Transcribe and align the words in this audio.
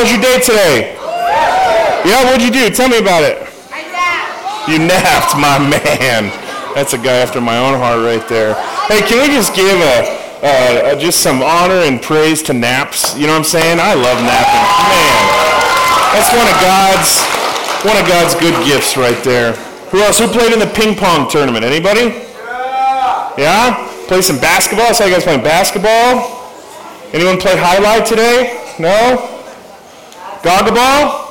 How 0.00 0.08
was 0.08 0.16
your 0.16 0.24
day 0.24 0.40
today? 0.40 0.96
Yeah, 2.08 2.24
what'd 2.24 2.40
you 2.40 2.48
do? 2.48 2.72
Tell 2.72 2.88
me 2.88 2.96
about 2.96 3.20
it. 3.20 3.36
I 3.68 3.84
napped. 3.92 4.64
You 4.64 4.78
napped, 4.80 5.36
my 5.36 5.60
man. 5.60 6.32
That's 6.72 6.94
a 6.94 6.96
guy 6.96 7.20
after 7.20 7.38
my 7.38 7.60
own 7.60 7.76
heart 7.76 8.00
right 8.00 8.26
there. 8.26 8.56
Hey, 8.88 9.04
can 9.04 9.20
we 9.20 9.28
just 9.28 9.52
give 9.52 9.76
a, 9.76 10.08
uh, 10.40 10.96
just 10.96 11.20
some 11.20 11.42
honor 11.42 11.84
and 11.84 12.00
praise 12.00 12.40
to 12.44 12.54
naps? 12.54 13.14
You 13.14 13.26
know 13.26 13.36
what 13.36 13.44
I'm 13.44 13.52
saying? 13.52 13.76
I 13.76 13.92
love 13.92 14.16
napping. 14.24 14.64
Man, 14.88 15.20
that's 16.16 16.32
one 16.32 16.48
of 16.48 16.56
God's 16.64 17.20
one 17.84 18.00
of 18.00 18.08
God's 18.08 18.32
good 18.40 18.56
gifts 18.64 18.96
right 18.96 19.22
there. 19.22 19.52
Who 19.92 20.00
else? 20.00 20.18
Who 20.18 20.28
played 20.28 20.54
in 20.54 20.60
the 20.60 20.72
ping 20.72 20.96
pong 20.96 21.28
tournament? 21.28 21.62
Anybody? 21.62 22.24
Yeah. 23.36 23.84
Play 24.08 24.22
some 24.22 24.40
basketball? 24.40 24.86
I 24.86 24.92
saw 24.92 25.04
you 25.04 25.12
guys 25.12 25.24
playing 25.24 25.44
basketball. 25.44 26.40
Anyone 27.12 27.36
play 27.36 27.52
highlight 27.58 28.06
today? 28.06 28.64
No? 28.78 29.29
Goggleball? 30.42 31.26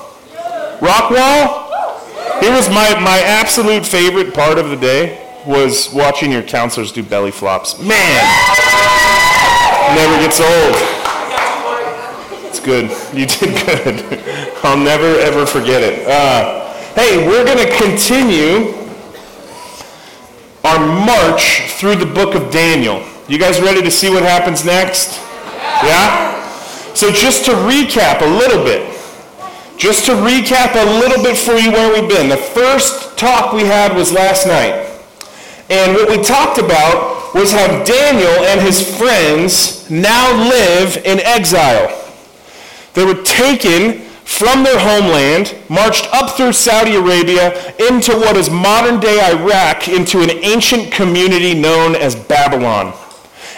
Rockwall? 0.80 1.66
It 2.42 2.52
was 2.52 2.70
my, 2.70 2.98
my 3.02 3.20
absolute 3.20 3.86
favorite 3.86 4.34
part 4.34 4.58
of 4.58 4.70
the 4.70 4.78
day 4.78 5.26
was 5.46 5.92
watching 5.94 6.32
your 6.32 6.44
counselors 6.44 6.92
do 6.92 7.04
belly 7.04 7.32
flops. 7.32 7.80
Man, 7.80 8.24
never 9.96 10.16
gets 10.22 10.40
old. 10.40 10.76
It's 12.46 12.60
good. 12.60 12.90
You 13.18 13.26
did 13.26 13.66
good. 13.66 14.58
I'll 14.64 14.78
never 14.78 15.20
ever 15.20 15.46
forget 15.46 15.82
it. 15.82 16.08
Uh, 16.08 16.74
hey, 16.94 17.28
we're 17.28 17.46
going 17.46 17.58
to 17.58 17.76
continue 17.78 18.74
our 20.64 20.80
march 21.06 21.72
through 21.72 21.96
the 21.96 22.06
book 22.06 22.36
of 22.36 22.52
Daniel. 22.52 23.04
You 23.28 23.40
guys 23.40 23.60
ready 23.62 23.82
to 23.82 23.92
see 23.92 24.10
what 24.10 24.24
happens 24.24 24.66
next? 24.66 25.20
Yeah? 25.84 26.36
So 26.94 27.12
just 27.12 27.46
to 27.46 27.52
recap 27.52 28.22
a 28.22 28.26
little 28.26 28.64
bit, 28.64 28.99
just 29.80 30.06
to 30.06 30.12
recap 30.12 30.76
a 30.76 31.00
little 31.00 31.24
bit 31.24 31.38
for 31.38 31.54
you 31.54 31.72
where 31.72 31.90
we've 31.90 32.10
been. 32.10 32.28
The 32.28 32.38
first 32.38 33.18
talk 33.18 33.54
we 33.54 33.64
had 33.64 33.96
was 33.96 34.12
last 34.12 34.46
night. 34.46 34.86
And 35.70 35.94
what 35.94 36.10
we 36.10 36.22
talked 36.22 36.58
about 36.58 37.34
was 37.34 37.54
how 37.54 37.84
Daniel 37.86 38.46
and 38.46 38.60
his 38.60 38.98
friends 38.98 39.90
now 39.90 40.34
live 40.50 40.98
in 41.06 41.20
exile. 41.22 41.96
They 42.94 43.06
were 43.06 43.24
taken 43.24 44.02
from 44.26 44.64
their 44.64 44.78
homeland, 44.78 45.56
marched 45.70 46.08
up 46.14 46.36
through 46.36 46.54
Saudi 46.54 46.96
Arabia 46.96 47.74
into 47.78 48.12
what 48.12 48.36
is 48.36 48.50
modern 48.50 49.00
day 49.00 49.20
Iraq, 49.32 49.88
into 49.88 50.22
an 50.22 50.30
ancient 50.44 50.92
community 50.92 51.54
known 51.54 51.96
as 51.96 52.16
Babylon. 52.16 52.94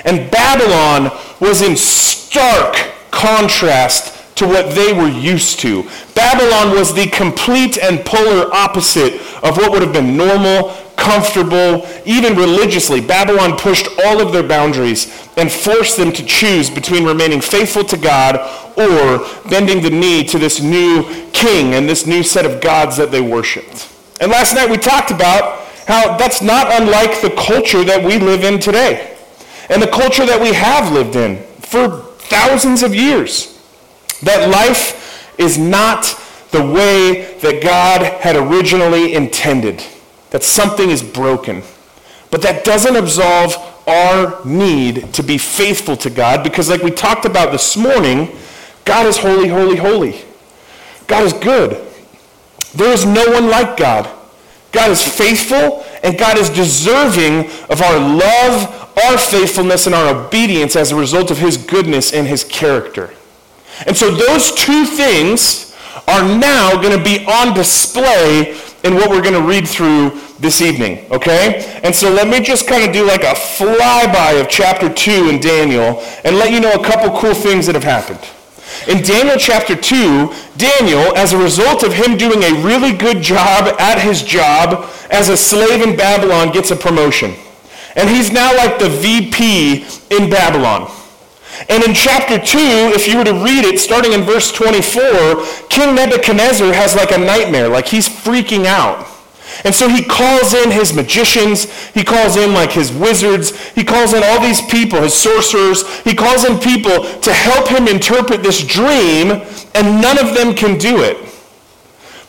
And 0.06 0.30
Babylon 0.30 1.18
was 1.40 1.64
in 1.64 1.76
stark 1.76 2.76
contrast 3.10 4.21
to 4.36 4.48
what 4.48 4.74
they 4.74 4.94
were 4.94 5.08
used 5.08 5.60
to. 5.60 5.84
Babylon 6.16 6.76
was 6.76 6.94
the 6.94 7.08
complete 7.08 7.78
and 7.78 8.04
polar 8.06 8.54
opposite 8.54 9.14
of 9.44 9.58
what 9.58 9.72
would 9.72 9.82
have 9.82 9.94
been 9.94 10.16
normal, 10.18 10.70
comfortable, 10.96 11.88
even 12.06 12.36
religiously. 12.36 13.02
Babylon 13.02 13.58
pushed 13.58 13.88
all 14.06 14.22
of 14.22 14.32
their 14.32 14.48
boundaries 14.48 15.28
and 15.38 15.52
forced 15.52 15.98
them 15.98 16.12
to 16.14 16.26
choose 16.26 16.70
between 16.70 17.06
remaining 17.06 17.42
faithful 17.42 17.84
to 17.86 17.98
God 17.98 18.36
or 18.78 19.28
bending 19.50 19.82
the 19.82 19.90
knee 19.90 20.24
to 20.26 20.38
this 20.38 20.62
new 20.62 21.04
king 21.34 21.74
and 21.74 21.90
this 21.90 22.06
new 22.06 22.24
set 22.24 22.46
of 22.46 22.62
gods 22.62 22.98
that 22.98 23.12
they 23.12 23.22
worshiped. 23.22 23.90
And 24.20 24.32
last 24.32 24.54
night 24.54 24.70
we 24.70 24.78
talked 24.78 25.12
about 25.12 25.62
how 25.88 26.18
that's 26.18 26.42
not 26.42 26.68
unlike 26.80 27.22
the 27.22 27.32
culture 27.32 27.84
that 27.84 28.04
we 28.04 28.20
live 28.20 28.44
in 28.44 28.60
today 28.60 29.18
and 29.70 29.82
the 29.82 29.88
culture 29.88 30.26
that 30.26 30.40
we 30.40 30.54
have 30.54 30.92
lived 30.94 31.16
in 31.16 31.38
for 31.60 31.98
thousands 32.30 32.84
of 32.84 32.94
years. 32.94 33.61
That 34.24 34.50
life 34.50 35.38
is 35.38 35.58
not 35.58 36.04
the 36.52 36.66
way 36.66 37.38
that 37.42 37.64
God 37.64 38.02
had 38.04 38.36
originally 38.36 39.14
intended. 39.14 39.84
That 40.32 40.44
something 40.44 40.90
is 40.90 41.02
broken. 41.02 41.64
But 42.30 42.42
that 42.44 42.64
doesn't 42.64 42.96
absolve 42.96 43.56
our 43.88 44.46
need 44.46 45.14
to 45.14 45.24
be 45.24 45.38
faithful 45.38 45.98
to 45.98 46.10
God 46.10 46.44
because, 46.44 46.70
like 46.70 46.82
we 46.82 46.92
talked 46.92 47.26
about 47.26 47.52
this 47.52 47.76
morning, 47.76 48.38
God 48.86 49.06
is 49.06 49.18
holy, 49.18 49.48
holy, 49.48 49.76
holy. 49.76 50.22
God 51.08 51.24
is 51.24 51.34
good. 51.34 51.88
There 52.74 52.94
is 52.94 53.06
no 53.06 53.26
one 53.32 53.50
like 53.50 53.76
God. 53.76 54.10
God 54.72 54.92
is 54.92 55.04
faithful, 55.04 55.86
and 56.02 56.18
God 56.18 56.38
is 56.38 56.50
deserving 56.50 57.52
of 57.70 57.82
our 57.82 58.00
love, 58.00 58.98
our 59.04 59.18
faithfulness, 59.18 59.86
and 59.86 59.94
our 59.94 60.16
obedience 60.16 60.78
as 60.78 60.92
a 60.92 60.96
result 60.96 61.30
of 61.30 61.38
his 61.38 61.58
goodness 61.58 62.14
and 62.14 62.26
his 62.28 62.46
character. 62.46 63.14
And 63.88 63.96
so 63.96 64.12
those 64.12 64.54
two 64.54 64.86
things 64.86 65.76
are 66.08 66.24
now 66.24 66.82
going 66.82 66.98
to 66.98 67.04
be 67.04 67.26
on 67.26 67.54
display 67.54 68.58
in 68.84 68.96
what 68.96 69.10
we're 69.10 69.22
going 69.22 69.34
to 69.34 69.48
read 69.48 69.68
through 69.68 70.20
this 70.40 70.62
evening, 70.62 71.06
okay? 71.12 71.80
And 71.84 71.94
so 71.94 72.10
let 72.10 72.28
me 72.28 72.42
just 72.42 72.68
kind 72.68 72.84
of 72.84 72.92
do 72.92 73.06
like 73.06 73.22
a 73.22 73.36
flyby 73.36 74.42
of 74.42 74.50
chapter 74.50 74.92
2 74.92 75.30
in 75.30 75.40
Daniel 75.40 76.04
and 76.24 76.38
let 76.38 76.52
you 76.52 76.60
know 76.60 76.74
a 76.74 76.84
couple 76.84 77.16
cool 77.18 77.34
things 77.34 77.68
that 77.68 77.76
have 77.76 77.84
happened. 77.84 78.20
In 78.88 79.04
Daniel 79.04 79.38
chapter 79.38 79.76
2, 79.76 80.34
Daniel, 80.58 81.16
as 81.16 81.34
a 81.34 81.38
result 81.38 81.84
of 81.84 81.94
him 81.94 82.18
doing 82.18 82.42
a 82.44 82.64
really 82.64 82.92
good 82.92 83.22
job 83.22 83.76
at 83.80 84.00
his 84.00 84.24
job 84.24 84.90
as 85.12 85.30
a 85.30 85.38
slave 85.38 85.82
in 85.88 85.96
Babylon, 85.96 86.52
gets 86.52 86.72
a 86.72 86.76
promotion. 86.76 87.36
And 87.96 88.10
he's 88.10 88.32
now 88.32 88.56
like 88.56 88.80
the 88.80 88.90
VP 88.90 89.86
in 90.10 90.30
Babylon. 90.30 90.90
And 91.70 91.84
in 91.84 91.94
chapter 91.94 92.40
2, 92.40 92.58
if 92.96 93.08
you 93.08 93.18
were 93.18 93.24
to 93.26 93.34
read 93.34 93.66
it, 93.66 93.80
starting 93.80 94.14
in 94.14 94.22
verse 94.22 94.52
24, 94.52 95.46
King 95.70 95.96
Nebuchadnezzar 95.96 96.74
has 96.74 96.96
like 96.96 97.12
a 97.12 97.18
nightmare, 97.18 97.68
like 97.68 97.88
he's 97.88 98.10
freaking 98.10 98.66
out. 98.66 99.08
And 99.64 99.76
so 99.76 99.88
he 99.90 100.04
calls 100.04 100.54
in 100.54 100.72
his 100.72 100.94
magicians, 100.94 101.66
he 101.90 102.04
calls 102.04 102.36
in 102.36 102.54
like 102.54 102.72
his 102.72 102.92
wizards, 102.92 103.70
he 103.72 103.84
calls 103.84 104.14
in 104.14 104.24
all 104.24 104.42
these 104.42 104.62
people, 104.62 105.02
his 105.02 105.14
sorcerers, 105.14 106.00
he 106.02 106.16
calls 106.16 106.46
in 106.46 106.58
people 106.58 107.04
to 107.20 107.34
help 107.34 107.68
him 107.68 107.88
interpret 107.88 108.44
this 108.44 108.66
dream, 108.66 109.42
and 109.76 110.02
none 110.02 110.18
of 110.18 110.34
them 110.34 110.56
can 110.56 110.78
do 110.78 111.04
it. 111.04 111.18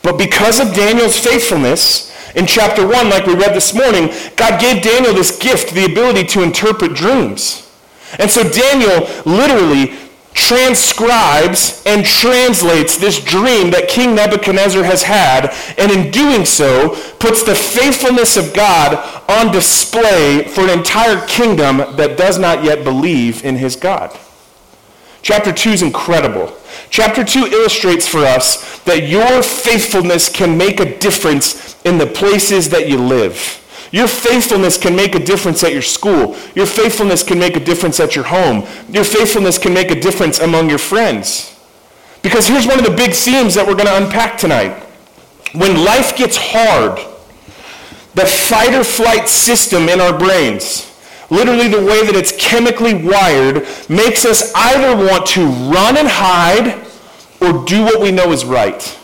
But 0.03 0.17
because 0.17 0.59
of 0.59 0.75
Daniel's 0.75 1.17
faithfulness, 1.17 2.11
in 2.35 2.45
chapter 2.45 2.85
1, 2.85 3.09
like 3.09 3.25
we 3.25 3.35
read 3.35 3.55
this 3.55 3.73
morning, 3.73 4.09
God 4.35 4.59
gave 4.59 4.83
Daniel 4.83 5.13
this 5.13 5.37
gift, 5.37 5.73
the 5.73 5.85
ability 5.85 6.25
to 6.29 6.41
interpret 6.41 6.93
dreams. 6.93 7.62
And 8.19 8.29
so 8.29 8.47
Daniel 8.47 9.07
literally 9.25 9.97
transcribes 10.33 11.83
and 11.85 12.05
translates 12.05 12.97
this 12.97 13.23
dream 13.23 13.69
that 13.71 13.87
King 13.87 14.15
Nebuchadnezzar 14.15 14.83
has 14.83 15.03
had, 15.03 15.55
and 15.77 15.91
in 15.91 16.11
doing 16.11 16.45
so, 16.45 16.89
puts 17.19 17.43
the 17.43 17.55
faithfulness 17.55 18.35
of 18.35 18.53
God 18.53 18.95
on 19.29 19.53
display 19.53 20.43
for 20.43 20.61
an 20.61 20.77
entire 20.77 21.25
kingdom 21.27 21.77
that 21.95 22.17
does 22.17 22.39
not 22.39 22.63
yet 22.63 22.83
believe 22.83 23.45
in 23.45 23.55
his 23.55 23.75
God. 23.75 24.17
Chapter 25.21 25.53
2 25.53 25.69
is 25.69 25.81
incredible. 25.81 26.53
Chapter 26.89 27.23
2 27.23 27.45
illustrates 27.45 28.07
for 28.07 28.19
us 28.19 28.79
that 28.79 29.07
your 29.07 29.41
faithfulness 29.41 30.29
can 30.29 30.57
make 30.57 30.79
a 30.79 30.97
difference 30.99 31.81
in 31.83 31.97
the 31.97 32.07
places 32.07 32.69
that 32.69 32.89
you 32.89 32.97
live. 32.97 33.62
Your 33.93 34.07
faithfulness 34.07 34.75
can 34.75 34.95
make 34.95 35.13
a 35.13 35.19
difference 35.19 35.63
at 35.63 35.71
your 35.71 35.83
school. 35.83 36.35
Your 36.55 36.65
faithfulness 36.65 37.21
can 37.21 37.37
make 37.37 37.55
a 37.55 37.59
difference 37.59 37.99
at 37.99 38.15
your 38.15 38.25
home. 38.25 38.65
Your 38.89 39.03
faithfulness 39.03 39.59
can 39.59 39.71
make 39.71 39.91
a 39.91 39.99
difference 39.99 40.39
among 40.39 40.67
your 40.67 40.79
friends. 40.79 41.55
Because 42.23 42.47
here's 42.47 42.65
one 42.65 42.79
of 42.79 42.85
the 42.85 42.95
big 42.95 43.13
themes 43.13 43.53
that 43.53 43.67
we're 43.67 43.75
going 43.75 43.85
to 43.85 44.03
unpack 44.03 44.39
tonight. 44.39 44.81
When 45.53 45.85
life 45.85 46.17
gets 46.17 46.35
hard, 46.39 46.97
the 48.15 48.25
fight 48.25 48.73
or 48.73 48.83
flight 48.83 49.29
system 49.29 49.87
in 49.87 50.01
our 50.01 50.17
brains, 50.17 50.91
literally 51.29 51.67
the 51.67 51.85
way 51.85 52.03
that 52.03 52.15
it's 52.15 52.35
chemically 52.35 52.95
wired, 52.95 53.67
makes 53.89 54.25
us 54.25 54.51
either 54.55 55.05
want 55.05 55.27
to 55.27 55.45
run 55.45 55.97
and 55.97 56.07
hide 56.07 56.83
or 57.39 57.63
do 57.67 57.83
what 57.83 58.01
we 58.01 58.11
know 58.11 58.31
is 58.31 58.43
right. 58.43 58.97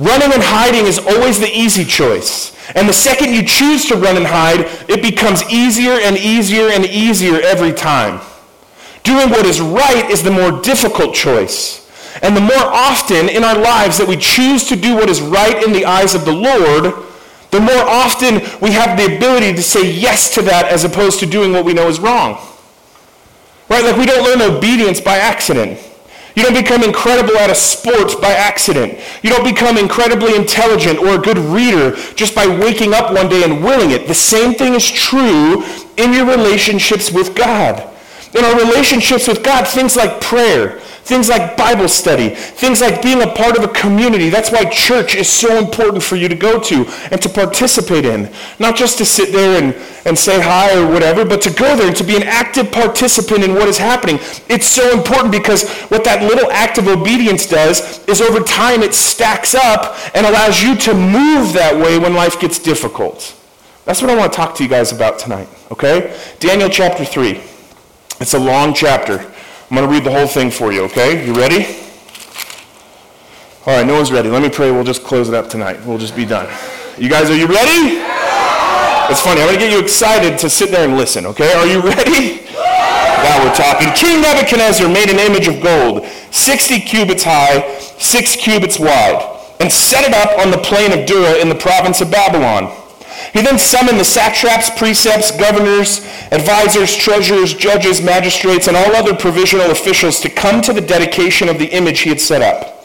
Running 0.00 0.32
and 0.32 0.42
hiding 0.42 0.86
is 0.86 0.98
always 0.98 1.38
the 1.38 1.56
easy 1.56 1.84
choice. 1.84 2.57
And 2.74 2.88
the 2.88 2.92
second 2.92 3.32
you 3.32 3.42
choose 3.42 3.86
to 3.86 3.96
run 3.96 4.16
and 4.16 4.26
hide, 4.26 4.60
it 4.88 5.02
becomes 5.02 5.42
easier 5.50 5.92
and 5.92 6.16
easier 6.16 6.68
and 6.68 6.84
easier 6.84 7.40
every 7.40 7.72
time. 7.72 8.20
Doing 9.04 9.30
what 9.30 9.46
is 9.46 9.60
right 9.60 10.08
is 10.10 10.22
the 10.22 10.30
more 10.30 10.60
difficult 10.62 11.14
choice. 11.14 11.88
And 12.22 12.36
the 12.36 12.40
more 12.40 12.52
often 12.56 13.28
in 13.28 13.44
our 13.44 13.56
lives 13.56 13.98
that 13.98 14.08
we 14.08 14.16
choose 14.16 14.64
to 14.68 14.76
do 14.76 14.94
what 14.96 15.08
is 15.08 15.20
right 15.20 15.62
in 15.62 15.72
the 15.72 15.86
eyes 15.86 16.14
of 16.14 16.24
the 16.24 16.32
Lord, 16.32 16.94
the 17.50 17.60
more 17.60 17.82
often 17.88 18.42
we 18.60 18.72
have 18.72 18.98
the 18.98 19.16
ability 19.16 19.54
to 19.54 19.62
say 19.62 19.90
yes 19.90 20.34
to 20.34 20.42
that 20.42 20.66
as 20.66 20.84
opposed 20.84 21.20
to 21.20 21.26
doing 21.26 21.52
what 21.52 21.64
we 21.64 21.72
know 21.72 21.88
is 21.88 22.00
wrong. 22.00 22.38
Right? 23.70 23.84
Like 23.84 23.96
we 23.96 24.06
don't 24.06 24.24
learn 24.24 24.56
obedience 24.56 25.00
by 25.00 25.18
accident. 25.18 25.78
You 26.34 26.42
don't 26.44 26.54
become 26.54 26.82
incredible 26.82 27.36
at 27.38 27.50
a 27.50 27.54
sport 27.54 28.20
by 28.20 28.32
accident. 28.32 29.00
You 29.22 29.30
don't 29.30 29.44
become 29.44 29.76
incredibly 29.76 30.36
intelligent 30.36 30.98
or 30.98 31.16
a 31.16 31.18
good 31.18 31.38
reader 31.38 31.96
just 32.14 32.34
by 32.34 32.46
waking 32.46 32.94
up 32.94 33.12
one 33.12 33.28
day 33.28 33.42
and 33.42 33.62
willing 33.62 33.90
it. 33.90 34.06
The 34.06 34.14
same 34.14 34.54
thing 34.54 34.74
is 34.74 34.88
true 34.88 35.64
in 35.96 36.12
your 36.12 36.26
relationships 36.26 37.10
with 37.10 37.34
God. 37.34 37.82
In 38.34 38.44
our 38.44 38.56
relationships 38.56 39.26
with 39.26 39.42
God, 39.42 39.66
things 39.66 39.96
like 39.96 40.20
prayer, 40.20 40.80
Things 41.08 41.30
like 41.30 41.56
Bible 41.56 41.88
study, 41.88 42.34
things 42.34 42.82
like 42.82 43.00
being 43.00 43.22
a 43.22 43.26
part 43.28 43.56
of 43.56 43.64
a 43.64 43.68
community. 43.68 44.28
That's 44.28 44.52
why 44.52 44.66
church 44.66 45.14
is 45.14 45.26
so 45.26 45.56
important 45.56 46.02
for 46.02 46.16
you 46.16 46.28
to 46.28 46.34
go 46.34 46.60
to 46.60 46.84
and 47.10 47.22
to 47.22 47.30
participate 47.30 48.04
in. 48.04 48.30
Not 48.58 48.76
just 48.76 48.98
to 48.98 49.06
sit 49.06 49.32
there 49.32 49.58
and, 49.58 49.74
and 50.04 50.18
say 50.18 50.38
hi 50.38 50.78
or 50.78 50.86
whatever, 50.86 51.24
but 51.24 51.40
to 51.40 51.50
go 51.50 51.74
there 51.74 51.86
and 51.86 51.96
to 51.96 52.04
be 52.04 52.14
an 52.14 52.24
active 52.24 52.70
participant 52.70 53.42
in 53.42 53.54
what 53.54 53.68
is 53.68 53.78
happening. 53.78 54.18
It's 54.50 54.66
so 54.66 54.92
important 54.92 55.32
because 55.32 55.66
what 55.84 56.04
that 56.04 56.24
little 56.24 56.50
act 56.50 56.76
of 56.76 56.88
obedience 56.88 57.46
does 57.46 58.06
is 58.06 58.20
over 58.20 58.40
time 58.40 58.82
it 58.82 58.92
stacks 58.92 59.54
up 59.54 59.96
and 60.14 60.26
allows 60.26 60.62
you 60.62 60.76
to 60.76 60.92
move 60.92 61.54
that 61.54 61.74
way 61.74 61.98
when 61.98 62.12
life 62.12 62.38
gets 62.38 62.58
difficult. 62.58 63.34
That's 63.86 64.02
what 64.02 64.10
I 64.10 64.14
want 64.14 64.30
to 64.30 64.36
talk 64.36 64.54
to 64.56 64.62
you 64.62 64.68
guys 64.68 64.92
about 64.92 65.18
tonight, 65.18 65.48
okay? 65.70 66.14
Daniel 66.38 66.68
chapter 66.68 67.06
3. 67.06 67.40
It's 68.20 68.34
a 68.34 68.38
long 68.38 68.74
chapter. 68.74 69.24
I'm 69.70 69.76
going 69.76 69.86
to 69.86 69.92
read 69.92 70.04
the 70.04 70.10
whole 70.10 70.26
thing 70.26 70.50
for 70.50 70.72
you, 70.72 70.84
okay? 70.84 71.26
You 71.26 71.34
ready? 71.34 71.66
All 73.66 73.76
right, 73.76 73.86
no 73.86 73.94
one's 73.94 74.10
ready. 74.10 74.30
Let 74.30 74.42
me 74.42 74.48
pray. 74.48 74.70
We'll 74.70 74.82
just 74.82 75.04
close 75.04 75.28
it 75.28 75.34
up 75.34 75.50
tonight. 75.50 75.84
We'll 75.84 75.98
just 75.98 76.16
be 76.16 76.24
done. 76.24 76.48
You 76.96 77.10
guys, 77.10 77.28
are 77.28 77.36
you 77.36 77.46
ready? 77.46 78.00
It's 79.12 79.20
funny. 79.20 79.42
I'm 79.42 79.48
going 79.48 79.58
to 79.58 79.64
get 79.66 79.70
you 79.70 79.80
excited 79.80 80.38
to 80.38 80.48
sit 80.48 80.70
there 80.70 80.88
and 80.88 80.96
listen, 80.96 81.26
okay? 81.26 81.52
Are 81.52 81.66
you 81.66 81.82
ready? 81.82 82.46
Now 82.48 83.44
we're 83.44 83.54
talking. 83.54 83.92
King 83.92 84.22
Nebuchadnezzar 84.22 84.88
made 84.88 85.10
an 85.10 85.18
image 85.18 85.48
of 85.48 85.60
gold, 85.62 86.06
60 86.30 86.80
cubits 86.80 87.24
high, 87.24 87.78
6 87.78 88.36
cubits 88.36 88.78
wide, 88.78 89.20
and 89.60 89.70
set 89.70 90.04
it 90.08 90.14
up 90.14 90.38
on 90.38 90.50
the 90.50 90.58
plain 90.58 90.98
of 90.98 91.04
Dura 91.04 91.34
in 91.34 91.50
the 91.50 91.54
province 91.54 92.00
of 92.00 92.10
Babylon. 92.10 92.74
He 93.32 93.42
then 93.42 93.58
summoned 93.58 94.00
the 94.00 94.04
satraps, 94.04 94.70
precepts, 94.70 95.30
governors, 95.30 96.06
advisors, 96.32 96.94
treasurers, 96.94 97.54
judges, 97.54 98.00
magistrates, 98.00 98.68
and 98.68 98.76
all 98.76 98.96
other 98.96 99.14
provisional 99.14 99.70
officials 99.70 100.20
to 100.20 100.30
come 100.30 100.60
to 100.62 100.72
the 100.72 100.80
dedication 100.80 101.48
of 101.48 101.58
the 101.58 101.66
image 101.66 102.00
he 102.00 102.10
had 102.10 102.20
set 102.20 102.42
up. 102.42 102.78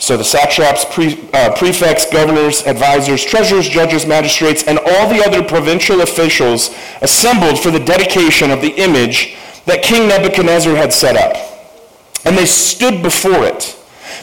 So 0.00 0.16
the 0.16 0.24
satraps, 0.24 0.84
pre, 0.84 1.28
uh, 1.32 1.56
prefects, 1.56 2.08
governors, 2.10 2.62
advisors, 2.62 3.24
treasurers, 3.24 3.68
judges, 3.68 4.06
magistrates, 4.06 4.62
and 4.62 4.78
all 4.78 5.08
the 5.08 5.24
other 5.24 5.42
provincial 5.42 6.02
officials 6.02 6.74
assembled 7.02 7.58
for 7.60 7.70
the 7.70 7.80
dedication 7.80 8.50
of 8.50 8.60
the 8.60 8.70
image 8.70 9.36
that 9.66 9.82
King 9.82 10.08
Nebuchadnezzar 10.08 10.74
had 10.76 10.92
set 10.92 11.16
up. 11.16 11.36
And 12.24 12.36
they 12.36 12.46
stood 12.46 13.02
before 13.02 13.44
it. 13.44 13.76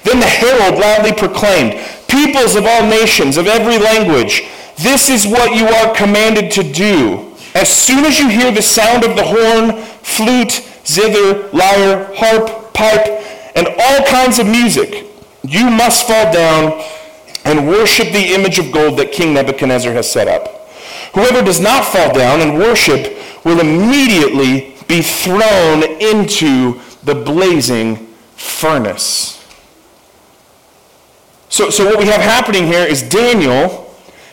Then 0.03 0.19
the 0.19 0.25
herald 0.25 0.79
loudly 0.79 1.11
proclaimed, 1.11 1.79
Peoples 2.07 2.55
of 2.55 2.65
all 2.65 2.87
nations, 2.87 3.35
of 3.35 3.47
every 3.47 3.77
language, 3.77 4.43
this 4.77 5.09
is 5.09 5.25
what 5.25 5.55
you 5.55 5.67
are 5.67 5.95
commanded 5.95 6.51
to 6.51 6.63
do. 6.63 7.33
As 7.53 7.69
soon 7.69 8.03
as 8.05 8.19
you 8.19 8.27
hear 8.27 8.51
the 8.51 8.61
sound 8.61 9.03
of 9.05 9.15
the 9.15 9.23
horn, 9.23 9.81
flute, 10.03 10.61
zither, 10.85 11.49
lyre, 11.51 12.11
harp, 12.15 12.73
pipe, 12.73 13.23
and 13.55 13.67
all 13.67 14.05
kinds 14.05 14.39
of 14.39 14.45
music, 14.45 15.05
you 15.43 15.69
must 15.69 16.07
fall 16.07 16.31
down 16.33 16.83
and 17.45 17.67
worship 17.67 18.11
the 18.11 18.33
image 18.33 18.59
of 18.59 18.71
gold 18.71 18.99
that 18.99 19.11
King 19.11 19.33
Nebuchadnezzar 19.33 19.93
has 19.93 20.11
set 20.11 20.27
up. 20.27 20.69
Whoever 21.13 21.41
does 21.41 21.61
not 21.61 21.85
fall 21.85 22.13
down 22.13 22.41
and 22.41 22.57
worship 22.57 23.17
will 23.45 23.61
immediately 23.61 24.75
be 24.87 25.01
thrown 25.01 25.83
into 26.01 26.81
the 27.03 27.15
blazing 27.15 28.07
furnace. 28.35 29.31
So, 31.47 31.69
so 31.69 31.85
what 31.85 31.99
we 31.99 32.05
have 32.07 32.19
happening 32.19 32.65
here 32.65 32.85
is 32.85 33.01
Daniel 33.01 33.84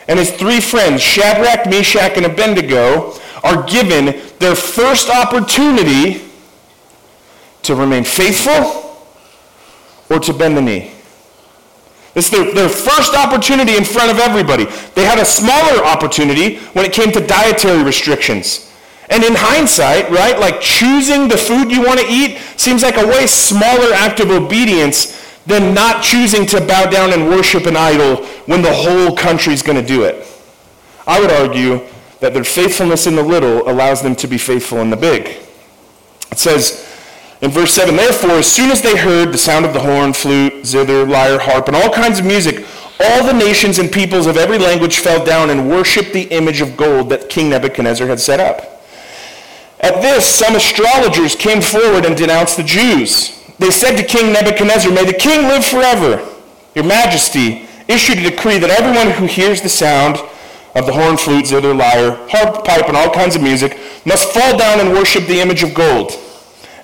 and 0.07 0.19
his 0.19 0.31
three 0.31 0.59
friends, 0.59 1.01
Shadrach, 1.01 1.69
Meshach, 1.69 2.17
and 2.17 2.25
Abednego, 2.25 3.13
are 3.43 3.63
given 3.63 4.21
their 4.39 4.55
first 4.55 5.09
opportunity 5.09 6.21
to 7.63 7.75
remain 7.75 8.03
faithful 8.03 9.05
or 10.09 10.19
to 10.19 10.33
bend 10.33 10.57
the 10.57 10.61
knee. 10.61 10.91
Is 12.15 12.29
their, 12.29 12.53
their 12.53 12.69
first 12.69 13.15
opportunity 13.15 13.75
in 13.75 13.83
front 13.83 14.11
of 14.11 14.19
everybody. 14.19 14.65
They 14.93 15.03
had 15.03 15.17
a 15.17 15.25
smaller 15.25 15.83
opportunity 15.83 16.57
when 16.73 16.85
it 16.85 16.93
came 16.93 17.11
to 17.11 17.25
dietary 17.25 17.83
restrictions. 17.83 18.71
And 19.09 19.23
in 19.23 19.33
hindsight, 19.35 20.09
right, 20.11 20.39
like 20.39 20.61
choosing 20.61 21.27
the 21.27 21.37
food 21.37 21.71
you 21.71 21.81
want 21.81 21.99
to 21.99 22.05
eat 22.07 22.39
seems 22.55 22.83
like 22.83 22.97
a 22.97 23.05
way 23.05 23.25
smaller 23.27 23.93
act 23.93 24.19
of 24.19 24.29
obedience 24.29 25.22
than 25.45 25.73
not 25.73 26.03
choosing 26.03 26.45
to 26.47 26.65
bow 26.65 26.89
down 26.89 27.11
and 27.11 27.29
worship 27.29 27.65
an 27.65 27.75
idol 27.75 28.25
when 28.45 28.61
the 28.61 28.73
whole 28.73 29.15
country 29.15 29.53
is 29.53 29.61
going 29.61 29.79
to 29.79 29.85
do 29.85 30.03
it. 30.03 30.25
I 31.05 31.19
would 31.19 31.31
argue 31.31 31.81
that 32.19 32.33
their 32.33 32.45
faithfulness 32.45 33.07
in 33.07 33.15
the 33.15 33.23
little 33.23 33.69
allows 33.69 34.01
them 34.01 34.15
to 34.15 34.27
be 34.27 34.37
faithful 34.37 34.79
in 34.79 34.89
the 34.89 34.97
big. 34.97 35.41
It 36.31 36.39
says 36.39 36.89
in 37.41 37.51
verse 37.51 37.73
7, 37.73 37.95
Therefore, 37.95 38.31
as 38.31 38.49
soon 38.49 38.71
as 38.71 38.81
they 38.81 38.95
heard 38.95 39.33
the 39.33 39.37
sound 39.37 39.65
of 39.65 39.73
the 39.73 39.81
horn, 39.81 40.13
flute, 40.13 40.65
zither, 40.65 41.05
lyre, 41.05 41.39
harp, 41.39 41.67
and 41.67 41.75
all 41.75 41.91
kinds 41.91 42.19
of 42.19 42.25
music, 42.25 42.65
all 43.01 43.25
the 43.25 43.33
nations 43.33 43.79
and 43.79 43.91
peoples 43.91 44.27
of 44.27 44.37
every 44.37 44.57
language 44.57 44.99
fell 44.99 45.25
down 45.25 45.49
and 45.49 45.69
worshipped 45.69 46.13
the 46.13 46.23
image 46.23 46.61
of 46.61 46.77
gold 46.77 47.09
that 47.09 47.29
King 47.29 47.49
Nebuchadnezzar 47.49 48.07
had 48.07 48.21
set 48.21 48.39
up. 48.39 48.81
At 49.81 50.01
this, 50.01 50.25
some 50.25 50.55
astrologers 50.55 51.35
came 51.35 51.61
forward 51.61 52.05
and 52.05 52.15
denounced 52.15 52.55
the 52.55 52.63
Jews 52.63 53.42
they 53.59 53.71
said 53.71 53.95
to 53.97 54.03
King 54.03 54.33
Nebuchadnezzar, 54.33 54.91
May 54.91 55.05
the 55.05 55.13
king 55.13 55.47
live 55.47 55.65
forever. 55.65 56.27
Your 56.75 56.85
majesty 56.85 57.67
issued 57.87 58.17
a 58.17 58.29
decree 58.29 58.57
that 58.57 58.69
everyone 58.69 59.11
who 59.11 59.25
hears 59.25 59.61
the 59.61 59.69
sound 59.69 60.17
of 60.75 60.85
the 60.85 60.93
horn, 60.93 61.17
flute, 61.17 61.47
zither, 61.47 61.73
lyre, 61.73 62.17
harp, 62.29 62.65
pipe, 62.65 62.87
and 62.87 62.97
all 62.97 63.11
kinds 63.11 63.35
of 63.35 63.43
music 63.43 63.77
must 64.05 64.33
fall 64.33 64.57
down 64.57 64.79
and 64.79 64.89
worship 64.89 65.25
the 65.27 65.39
image 65.39 65.61
of 65.61 65.73
gold, 65.73 66.11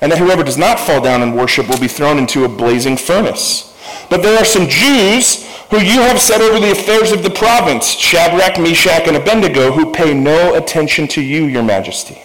and 0.02 0.12
that 0.12 0.20
whoever 0.20 0.44
does 0.44 0.58
not 0.58 0.80
fall 0.80 1.02
down 1.02 1.22
and 1.22 1.36
worship 1.36 1.68
will 1.68 1.80
be 1.80 1.88
thrown 1.88 2.20
into 2.20 2.46
a 2.46 2.50
blazing 2.50 2.98
furnace. 2.98 3.66
But 4.10 4.22
there 4.22 4.38
are 4.40 4.46
some 4.46 4.68
Jews 4.68 5.46
who 5.72 5.80
you 5.80 6.02
have 6.02 6.20
set 6.20 6.42
over 6.42 6.60
the 6.60 6.72
affairs 6.72 7.12
of 7.12 7.24
the 7.24 7.30
province, 7.30 7.88
Shadrach, 7.88 8.60
Meshach, 8.60 9.08
and 9.08 9.18
Abednego, 9.18 9.72
who 9.72 9.92
pay 9.92 10.14
no 10.14 10.56
attention 10.56 11.08
to 11.10 11.22
you, 11.22 11.46
your 11.46 11.64
majesty. 11.64 12.22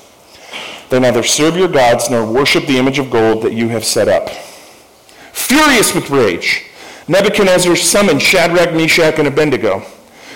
They 0.90 1.00
neither 1.00 1.22
serve 1.22 1.56
your 1.56 1.68
gods 1.68 2.10
nor 2.10 2.24
worship 2.24 2.66
the 2.66 2.78
image 2.78 2.98
of 2.98 3.10
gold 3.10 3.42
that 3.42 3.52
you 3.52 3.68
have 3.68 3.84
set 3.84 4.08
up. 4.08 4.28
Furious 5.32 5.94
with 5.94 6.10
rage, 6.10 6.66
Nebuchadnezzar 7.08 7.76
summoned 7.76 8.22
Shadrach, 8.22 8.72
Meshach, 8.72 9.18
and 9.18 9.28
Abednego. 9.28 9.82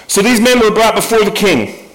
So 0.07 0.23
these 0.23 0.41
men 0.41 0.61
were 0.61 0.71
brought 0.71 0.95
before 0.95 1.25
the 1.25 1.31
king. 1.31 1.89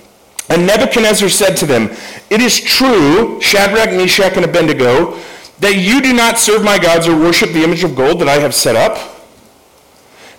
And 0.49 0.67
Nebuchadnezzar 0.67 1.29
said 1.29 1.55
to 1.57 1.65
them, 1.65 1.89
It 2.29 2.41
is 2.41 2.59
true, 2.59 3.39
Shadrach, 3.41 3.91
Meshach, 3.91 4.35
and 4.35 4.45
Abednego, 4.45 5.19
that 5.59 5.77
you 5.77 6.01
do 6.01 6.13
not 6.13 6.37
serve 6.37 6.63
my 6.63 6.77
gods 6.77 7.07
or 7.07 7.17
worship 7.17 7.51
the 7.51 7.63
image 7.63 7.83
of 7.83 7.95
gold 7.95 8.19
that 8.19 8.27
I 8.27 8.33
have 8.33 8.53
set 8.53 8.75
up. 8.75 9.12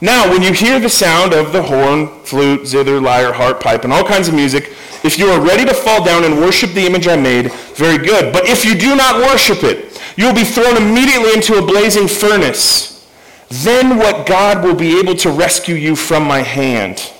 Now, 0.04 0.28
when 0.28 0.42
you 0.42 0.52
hear 0.52 0.78
the 0.78 0.90
sound 0.90 1.32
of 1.32 1.54
the 1.54 1.62
horn, 1.62 2.08
flute, 2.24 2.66
zither, 2.66 3.00
lyre, 3.00 3.32
harp, 3.32 3.62
pipe, 3.62 3.84
and 3.84 3.92
all 3.92 4.04
kinds 4.04 4.28
of 4.28 4.34
music, 4.34 4.64
if 5.02 5.18
you 5.18 5.28
are 5.28 5.40
ready 5.40 5.64
to 5.64 5.72
fall 5.72 6.04
down 6.04 6.24
and 6.24 6.36
worship 6.36 6.72
the 6.72 6.84
image 6.84 7.08
I 7.08 7.16
made, 7.16 7.50
very 7.76 7.96
good. 7.96 8.30
But 8.30 8.46
if 8.46 8.66
you 8.66 8.74
do 8.74 8.94
not 8.96 9.16
worship 9.16 9.64
it, 9.64 9.98
you 10.18 10.26
will 10.26 10.34
be 10.34 10.44
thrown 10.44 10.76
immediately 10.76 11.32
into 11.32 11.56
a 11.56 11.64
blazing 11.64 12.06
furnace. 12.06 13.08
Then 13.48 13.96
what 13.96 14.26
God 14.26 14.62
will 14.62 14.74
be 14.74 14.98
able 14.98 15.14
to 15.14 15.30
rescue 15.30 15.74
you 15.74 15.96
from 15.96 16.24
my 16.24 16.40
hand? 16.40 17.10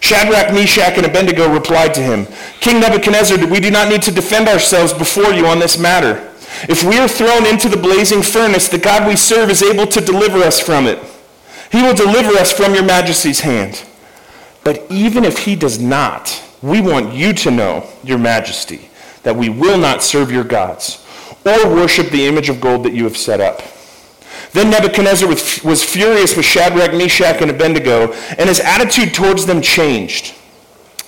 Shadrach, 0.00 0.52
Meshach, 0.52 0.96
and 0.96 1.06
Abednego 1.06 1.48
replied 1.48 1.94
to 1.94 2.02
him, 2.02 2.26
King 2.58 2.80
Nebuchadnezzar, 2.80 3.46
we 3.46 3.60
do 3.60 3.70
not 3.70 3.88
need 3.88 4.02
to 4.02 4.10
defend 4.10 4.48
ourselves 4.48 4.92
before 4.92 5.32
you 5.32 5.46
on 5.46 5.60
this 5.60 5.78
matter. 5.78 6.28
If 6.68 6.82
we 6.82 6.98
are 6.98 7.06
thrown 7.06 7.46
into 7.46 7.68
the 7.68 7.76
blazing 7.76 8.22
furnace, 8.22 8.66
the 8.66 8.78
God 8.78 9.06
we 9.06 9.14
serve 9.14 9.48
is 9.48 9.62
able 9.62 9.86
to 9.86 10.00
deliver 10.00 10.38
us 10.38 10.58
from 10.58 10.88
it. 10.88 10.98
He 11.70 11.82
will 11.82 11.94
deliver 11.94 12.32
us 12.32 12.52
from 12.52 12.74
your 12.74 12.84
majesty's 12.84 13.40
hand. 13.40 13.84
But 14.64 14.84
even 14.90 15.24
if 15.24 15.38
he 15.38 15.56
does 15.56 15.78
not, 15.78 16.42
we 16.62 16.80
want 16.80 17.14
you 17.14 17.32
to 17.32 17.50
know, 17.50 17.88
your 18.04 18.18
majesty, 18.18 18.90
that 19.22 19.36
we 19.36 19.48
will 19.48 19.78
not 19.78 20.02
serve 20.02 20.30
your 20.30 20.44
gods 20.44 21.06
or 21.44 21.74
worship 21.74 22.10
the 22.10 22.26
image 22.26 22.48
of 22.48 22.60
gold 22.60 22.84
that 22.84 22.92
you 22.92 23.04
have 23.04 23.16
set 23.16 23.40
up. 23.40 23.62
Then 24.52 24.70
Nebuchadnezzar 24.70 25.28
was 25.28 25.84
furious 25.84 26.36
with 26.36 26.44
Shadrach, 26.44 26.92
Meshach, 26.92 27.40
and 27.40 27.50
Abednego, 27.50 28.12
and 28.12 28.48
his 28.48 28.60
attitude 28.60 29.14
towards 29.14 29.46
them 29.46 29.62
changed. 29.62 30.34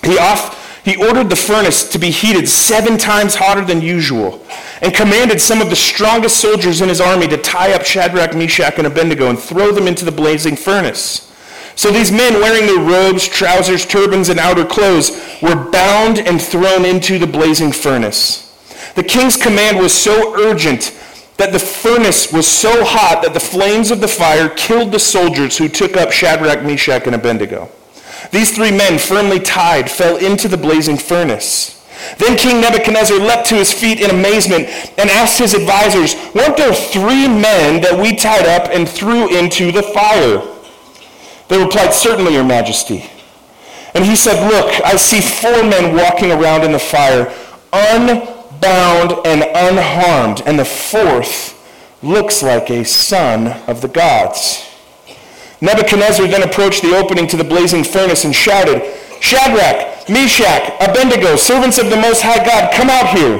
He, 0.03 0.17
off, 0.17 0.62
he 0.83 0.97
ordered 0.97 1.29
the 1.29 1.35
furnace 1.35 1.89
to 1.89 1.97
be 1.97 2.09
heated 2.09 2.47
seven 2.47 2.97
times 2.97 3.35
hotter 3.35 3.63
than 3.63 3.81
usual, 3.81 4.45
and 4.81 4.93
commanded 4.93 5.39
some 5.39 5.61
of 5.61 5.69
the 5.69 5.75
strongest 5.75 6.37
soldiers 6.37 6.81
in 6.81 6.89
his 6.89 6.99
army 6.99 7.27
to 7.29 7.37
tie 7.37 7.73
up 7.73 7.85
Shadrach, 7.85 8.35
Meshach, 8.35 8.77
and 8.77 8.87
Abednego 8.87 9.29
and 9.29 9.39
throw 9.39 9.71
them 9.71 9.87
into 9.87 10.03
the 10.03 10.11
blazing 10.11 10.57
furnace. 10.57 11.29
So 11.75 11.89
these 11.89 12.11
men, 12.11 12.33
wearing 12.33 12.67
their 12.67 12.83
robes, 12.83 13.27
trousers, 13.27 13.85
turbans, 13.85 14.29
and 14.29 14.39
outer 14.39 14.65
clothes, 14.65 15.11
were 15.41 15.71
bound 15.71 16.19
and 16.19 16.41
thrown 16.41 16.85
into 16.85 17.17
the 17.17 17.27
blazing 17.27 17.71
furnace. 17.71 18.41
The 18.95 19.03
king's 19.03 19.37
command 19.37 19.79
was 19.79 19.93
so 19.93 20.35
urgent 20.39 20.91
that 21.37 21.51
the 21.51 21.59
furnace 21.59 22.31
was 22.31 22.45
so 22.45 22.83
hot 22.83 23.23
that 23.23 23.33
the 23.33 23.39
flames 23.39 23.89
of 23.89 24.01
the 24.01 24.07
fire 24.07 24.49
killed 24.49 24.91
the 24.91 24.99
soldiers 24.99 25.57
who 25.57 25.67
took 25.67 25.97
up 25.97 26.11
Shadrach, 26.11 26.63
Meshach, 26.63 27.07
and 27.07 27.15
Abednego. 27.15 27.69
These 28.33 28.55
three 28.55 28.71
men, 28.71 28.97
firmly 28.97 29.39
tied, 29.39 29.91
fell 29.91 30.17
into 30.17 30.47
the 30.47 30.57
blazing 30.57 30.97
furnace. 30.97 31.85
Then 32.17 32.35
King 32.35 32.61
Nebuchadnezzar 32.61 33.19
leapt 33.19 33.47
to 33.49 33.55
his 33.55 33.71
feet 33.71 34.01
in 34.01 34.09
amazement 34.09 34.67
and 34.97 35.07
asked 35.11 35.37
his 35.37 35.53
advisers, 35.53 36.15
Weren't 36.33 36.57
there 36.57 36.73
three 36.73 37.27
men 37.27 37.83
that 37.83 37.95
we 37.95 38.15
tied 38.15 38.47
up 38.47 38.71
and 38.73 38.89
threw 38.89 39.29
into 39.37 39.71
the 39.71 39.83
fire? 39.83 40.41
They 41.47 41.63
replied, 41.63 41.93
Certainly, 41.93 42.33
Your 42.33 42.43
Majesty. 42.43 43.07
And 43.93 44.03
he 44.03 44.15
said, 44.15 44.49
Look, 44.49 44.83
I 44.83 44.95
see 44.95 45.21
four 45.21 45.61
men 45.63 45.95
walking 45.95 46.31
around 46.31 46.63
in 46.63 46.71
the 46.71 46.79
fire, 46.79 47.31
unbound 47.71 49.27
and 49.27 49.43
unharmed, 49.43 50.41
and 50.47 50.57
the 50.57 50.65
fourth 50.65 51.53
looks 52.01 52.41
like 52.41 52.71
a 52.71 52.83
son 52.83 53.47
of 53.69 53.81
the 53.81 53.89
gods. 53.89 54.72
Nebuchadnezzar 55.63 56.27
then 56.27 56.43
approached 56.43 56.81
the 56.81 56.93
opening 56.97 57.25
to 57.27 57.37
the 57.37 57.43
blazing 57.43 57.85
furnace 57.85 58.25
and 58.25 58.35
shouted, 58.35 58.83
Shadrach, 59.21 60.09
Meshach, 60.09 60.73
Abednego, 60.81 61.37
servants 61.37 61.77
of 61.77 61.89
the 61.89 61.95
Most 61.95 62.21
High 62.21 62.43
God, 62.43 62.73
come 62.73 62.89
out 62.89 63.17
here. 63.17 63.39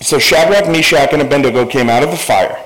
So 0.00 0.20
Shadrach, 0.20 0.70
Meshach, 0.70 1.12
and 1.12 1.20
Abednego 1.20 1.66
came 1.66 1.90
out 1.90 2.04
of 2.04 2.12
the 2.12 2.16
fire. 2.16 2.56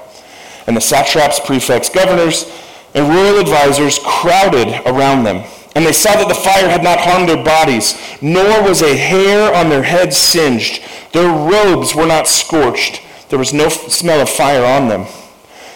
And 0.67 0.77
the 0.77 0.83
satraps, 0.83 1.41
prefects, 1.41 1.89
governors, 1.89 2.53
and 2.95 3.09
royal 3.09 3.41
advisers 3.41 3.99
crowded 4.05 4.69
around 4.85 5.25
them. 5.25 5.45
And 5.75 5.87
they 5.87 5.93
saw 5.93 6.13
that 6.17 6.29
the 6.29 6.35
fire 6.35 6.69
had 6.69 6.85
not 6.85 7.01
harmed 7.01 7.31
their 7.31 7.43
bodies, 7.43 7.99
nor 8.21 8.63
was 8.63 8.83
a 8.83 8.95
hair 8.95 9.55
on 9.55 9.71
their 9.71 9.83
heads 9.83 10.19
singed. 10.19 10.85
Their 11.13 11.29
robes 11.29 11.95
were 11.95 12.07
not 12.07 12.29
scorched. 12.29 13.01
There 13.31 13.39
was 13.39 13.55
no 13.55 13.71
smell 13.71 14.21
of 14.21 14.29
fire 14.29 14.67
on 14.67 14.89
them. 14.89 15.07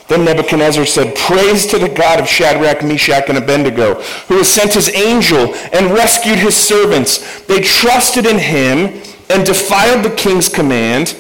Then 0.09 0.25
Nebuchadnezzar 0.25 0.87
said, 0.87 1.15
Praise 1.17 1.67
to 1.67 1.79
the 1.79 1.89
God 1.89 2.19
of 2.19 2.27
Shadrach, 2.27 2.83
Meshach, 2.83 3.29
and 3.29 3.39
Abednego, 3.39 3.95
who 4.29 4.39
has 4.39 4.49
sent 4.49 4.73
his 4.73 4.89
angel 4.95 5.55
and 5.73 5.93
rescued 5.93 6.39
his 6.39 6.57
servants. 6.57 7.43
They 7.43 7.61
trusted 7.61 8.25
in 8.25 8.39
him 8.39 9.03
and 9.29 9.45
defied 9.45 10.03
the 10.03 10.15
king's 10.17 10.49
command 10.49 11.15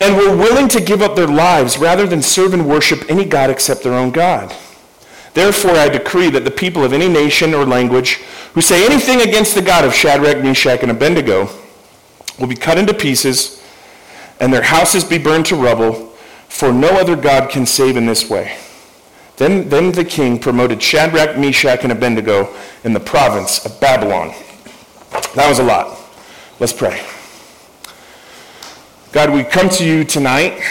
and 0.00 0.16
were 0.16 0.36
willing 0.36 0.68
to 0.68 0.80
give 0.80 1.00
up 1.00 1.14
their 1.14 1.28
lives 1.28 1.78
rather 1.78 2.06
than 2.06 2.22
serve 2.22 2.52
and 2.52 2.68
worship 2.68 3.08
any 3.08 3.24
God 3.24 3.50
except 3.50 3.84
their 3.84 3.94
own 3.94 4.10
God. 4.10 4.54
Therefore, 5.34 5.72
I 5.72 5.88
decree 5.88 6.30
that 6.30 6.44
the 6.44 6.50
people 6.50 6.84
of 6.84 6.92
any 6.92 7.08
nation 7.08 7.54
or 7.54 7.64
language 7.64 8.16
who 8.54 8.60
say 8.60 8.84
anything 8.84 9.20
against 9.20 9.54
the 9.54 9.62
God 9.62 9.84
of 9.84 9.94
Shadrach, 9.94 10.42
Meshach, 10.42 10.82
and 10.82 10.90
Abednego 10.90 11.48
will 12.38 12.46
be 12.48 12.56
cut 12.56 12.78
into 12.78 12.94
pieces 12.94 13.62
and 14.40 14.52
their 14.52 14.62
houses 14.62 15.04
be 15.04 15.18
burned 15.18 15.46
to 15.46 15.56
rubble, 15.56 16.13
for 16.54 16.72
no 16.72 16.90
other 16.90 17.16
God 17.16 17.50
can 17.50 17.66
save 17.66 17.96
in 17.96 18.06
this 18.06 18.30
way. 18.30 18.56
Then, 19.38 19.68
then 19.68 19.90
the 19.90 20.04
king 20.04 20.38
promoted 20.38 20.80
Shadrach, 20.80 21.36
Meshach, 21.36 21.82
and 21.82 21.90
Abednego 21.90 22.54
in 22.84 22.92
the 22.92 23.00
province 23.00 23.66
of 23.66 23.80
Babylon. 23.80 24.32
That 25.34 25.48
was 25.48 25.58
a 25.58 25.64
lot. 25.64 25.98
Let's 26.60 26.72
pray. 26.72 27.04
God, 29.10 29.32
we 29.32 29.42
come 29.42 29.68
to 29.70 29.84
you 29.84 30.04
tonight 30.04 30.62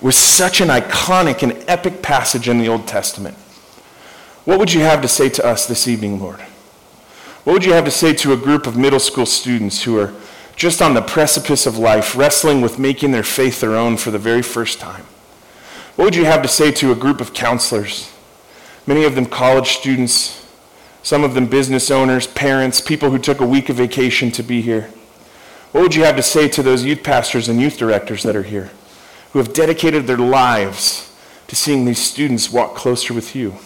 with 0.00 0.14
such 0.14 0.62
an 0.62 0.68
iconic 0.68 1.42
and 1.42 1.62
epic 1.68 2.00
passage 2.00 2.48
in 2.48 2.58
the 2.58 2.68
Old 2.68 2.88
Testament. 2.88 3.36
What 4.46 4.58
would 4.58 4.72
you 4.72 4.80
have 4.80 5.02
to 5.02 5.08
say 5.08 5.28
to 5.28 5.44
us 5.44 5.66
this 5.66 5.86
evening, 5.86 6.20
Lord? 6.20 6.40
What 7.44 7.52
would 7.52 7.64
you 7.66 7.74
have 7.74 7.84
to 7.84 7.90
say 7.90 8.14
to 8.14 8.32
a 8.32 8.36
group 8.38 8.66
of 8.66 8.78
middle 8.78 8.98
school 8.98 9.26
students 9.26 9.82
who 9.82 9.98
are 9.98 10.14
just 10.56 10.80
on 10.80 10.94
the 10.94 11.02
precipice 11.02 11.66
of 11.66 11.76
life, 11.76 12.16
wrestling 12.16 12.62
with 12.62 12.78
making 12.78 13.10
their 13.10 13.22
faith 13.22 13.60
their 13.60 13.76
own 13.76 13.98
for 13.98 14.10
the 14.10 14.18
very 14.18 14.42
first 14.42 14.80
time? 14.80 15.04
What 15.98 16.04
would 16.04 16.14
you 16.14 16.26
have 16.26 16.42
to 16.42 16.48
say 16.48 16.70
to 16.70 16.92
a 16.92 16.94
group 16.94 17.20
of 17.20 17.34
counselors, 17.34 18.12
many 18.86 19.02
of 19.02 19.16
them 19.16 19.26
college 19.26 19.70
students, 19.78 20.46
some 21.02 21.24
of 21.24 21.34
them 21.34 21.46
business 21.46 21.90
owners, 21.90 22.24
parents, 22.24 22.80
people 22.80 23.10
who 23.10 23.18
took 23.18 23.40
a 23.40 23.46
week 23.46 23.68
of 23.68 23.74
vacation 23.74 24.30
to 24.30 24.44
be 24.44 24.60
here? 24.60 24.82
What 25.72 25.82
would 25.82 25.96
you 25.96 26.04
have 26.04 26.14
to 26.14 26.22
say 26.22 26.46
to 26.50 26.62
those 26.62 26.84
youth 26.84 27.02
pastors 27.02 27.48
and 27.48 27.60
youth 27.60 27.78
directors 27.78 28.22
that 28.22 28.36
are 28.36 28.44
here, 28.44 28.70
who 29.32 29.40
have 29.40 29.52
dedicated 29.52 30.06
their 30.06 30.18
lives 30.18 31.12
to 31.48 31.56
seeing 31.56 31.84
these 31.84 31.98
students 31.98 32.52
walk 32.52 32.76
closer 32.76 33.12
with 33.12 33.34
you? 33.34 33.56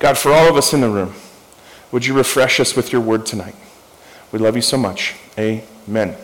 God, 0.00 0.18
for 0.18 0.30
all 0.30 0.46
of 0.46 0.56
us 0.56 0.74
in 0.74 0.82
the 0.82 0.90
room, 0.90 1.14
would 1.90 2.04
you 2.04 2.12
refresh 2.12 2.60
us 2.60 2.76
with 2.76 2.92
your 2.92 3.00
word 3.00 3.24
tonight? 3.24 3.56
We 4.30 4.40
love 4.40 4.56
you 4.56 4.62
so 4.62 4.76
much. 4.76 5.14
Amen. 5.38 6.18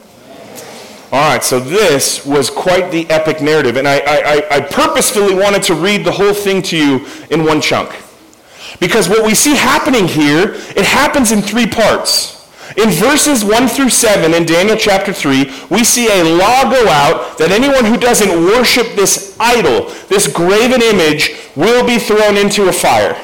All 1.12 1.18
right, 1.18 1.42
so 1.42 1.58
this 1.58 2.24
was 2.24 2.50
quite 2.50 2.92
the 2.92 3.10
epic 3.10 3.42
narrative, 3.42 3.76
and 3.76 3.88
I, 3.88 3.98
I, 3.98 4.56
I 4.56 4.60
purposefully 4.60 5.34
wanted 5.34 5.64
to 5.64 5.74
read 5.74 6.04
the 6.04 6.12
whole 6.12 6.32
thing 6.32 6.62
to 6.62 6.76
you 6.76 7.04
in 7.30 7.44
one 7.44 7.60
chunk. 7.60 7.90
Because 8.78 9.08
what 9.08 9.26
we 9.26 9.34
see 9.34 9.56
happening 9.56 10.06
here, 10.06 10.54
it 10.76 10.84
happens 10.84 11.32
in 11.32 11.42
three 11.42 11.66
parts. 11.66 12.48
In 12.76 12.90
verses 12.90 13.44
1 13.44 13.66
through 13.66 13.88
7 13.88 14.32
in 14.32 14.46
Daniel 14.46 14.76
chapter 14.76 15.12
3, 15.12 15.52
we 15.68 15.82
see 15.82 16.06
a 16.06 16.22
law 16.22 16.70
go 16.70 16.86
out 16.88 17.36
that 17.38 17.50
anyone 17.50 17.84
who 17.84 17.96
doesn't 17.96 18.44
worship 18.44 18.94
this 18.94 19.36
idol, 19.40 19.86
this 20.08 20.32
graven 20.32 20.80
image, 20.80 21.34
will 21.56 21.84
be 21.84 21.98
thrown 21.98 22.36
into 22.36 22.68
a 22.68 22.72
fire. 22.72 23.20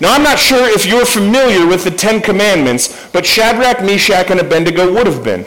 Now, 0.00 0.14
I'm 0.14 0.22
not 0.22 0.38
sure 0.38 0.68
if 0.68 0.86
you're 0.86 1.04
familiar 1.04 1.66
with 1.66 1.82
the 1.82 1.90
Ten 1.90 2.20
Commandments, 2.20 3.08
but 3.12 3.26
Shadrach, 3.26 3.82
Meshach, 3.82 4.30
and 4.30 4.38
Abednego 4.38 4.92
would 4.94 5.08
have 5.08 5.24
been. 5.24 5.44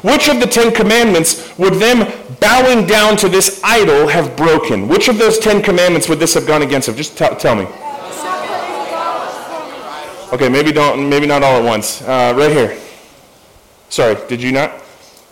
Which 0.00 0.28
of 0.28 0.40
the 0.40 0.46
Ten 0.46 0.72
Commandments 0.72 1.56
would 1.58 1.74
them 1.74 2.10
bowing 2.40 2.86
down 2.86 3.16
to 3.18 3.28
this 3.28 3.60
idol 3.62 4.08
have 4.08 4.36
broken? 4.36 4.88
Which 4.88 5.08
of 5.08 5.18
those 5.18 5.38
Ten 5.38 5.62
Commandments 5.62 6.08
would 6.08 6.18
this 6.18 6.34
have 6.34 6.46
gone 6.46 6.62
against? 6.62 6.88
Of? 6.88 6.96
Just 6.96 7.18
t- 7.18 7.28
tell 7.38 7.54
me. 7.54 7.66
Okay, 10.32 10.48
maybe 10.48 10.72
don't, 10.72 11.10
maybe 11.10 11.26
not 11.26 11.42
all 11.42 11.58
at 11.58 11.64
once. 11.64 12.00
Uh, 12.00 12.32
right 12.34 12.50
here. 12.50 12.78
Sorry, 13.90 14.16
did 14.28 14.40
you 14.42 14.50
not? 14.50 14.72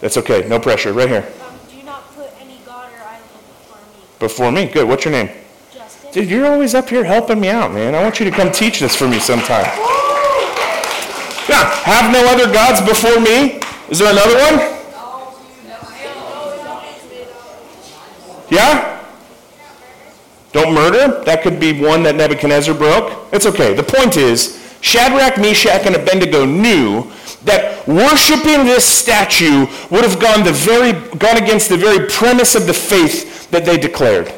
That's 0.00 0.18
okay. 0.18 0.46
No 0.46 0.60
pressure. 0.60 0.92
Right 0.92 1.08
here. 1.08 1.26
Um, 1.42 1.54
do 1.70 1.82
not 1.84 2.14
put 2.14 2.30
any 2.38 2.58
god 2.66 2.92
or 2.92 3.06
idol 3.06 3.24
before 3.48 3.80
me. 3.80 4.02
Before 4.18 4.52
me. 4.52 4.66
Good. 4.66 4.86
What's 4.86 5.06
your 5.06 5.12
name? 5.12 5.30
Justin. 5.72 6.12
Dude, 6.12 6.28
you're 6.28 6.46
always 6.46 6.74
up 6.74 6.90
here 6.90 7.02
helping 7.02 7.40
me 7.40 7.48
out, 7.48 7.72
man. 7.72 7.94
I 7.94 8.02
want 8.02 8.20
you 8.20 8.26
to 8.26 8.30
come 8.30 8.52
teach 8.52 8.78
this 8.80 8.94
for 8.94 9.08
me 9.08 9.18
sometime. 9.18 9.64
Yeah. 11.48 11.64
Have 11.84 12.12
no 12.12 12.22
other 12.26 12.52
gods 12.52 12.82
before 12.82 13.20
me. 13.20 13.60
Is 13.90 13.98
there 13.98 14.12
another 14.12 14.34
one? 14.34 14.80
Yeah? 18.50 19.04
Don't 20.52 20.74
murder. 20.74 21.22
That 21.24 21.42
could 21.42 21.60
be 21.60 21.80
one 21.80 22.02
that 22.04 22.16
Nebuchadnezzar 22.16 22.74
broke. 22.74 23.28
It's 23.32 23.46
okay. 23.46 23.74
The 23.74 23.82
point 23.82 24.16
is, 24.16 24.58
Shadrach, 24.80 25.38
Meshach, 25.38 25.86
and 25.86 25.94
Abednego 25.94 26.44
knew 26.44 27.10
that 27.44 27.86
worshiping 27.86 28.64
this 28.64 28.84
statue 28.84 29.66
would 29.90 30.04
have 30.04 30.20
gone, 30.20 30.44
the 30.44 30.52
very, 30.52 30.92
gone 31.18 31.36
against 31.36 31.68
the 31.68 31.76
very 31.76 32.08
premise 32.08 32.54
of 32.54 32.66
the 32.66 32.74
faith 32.74 33.50
that 33.50 33.64
they 33.64 33.76
declared. 33.76 34.32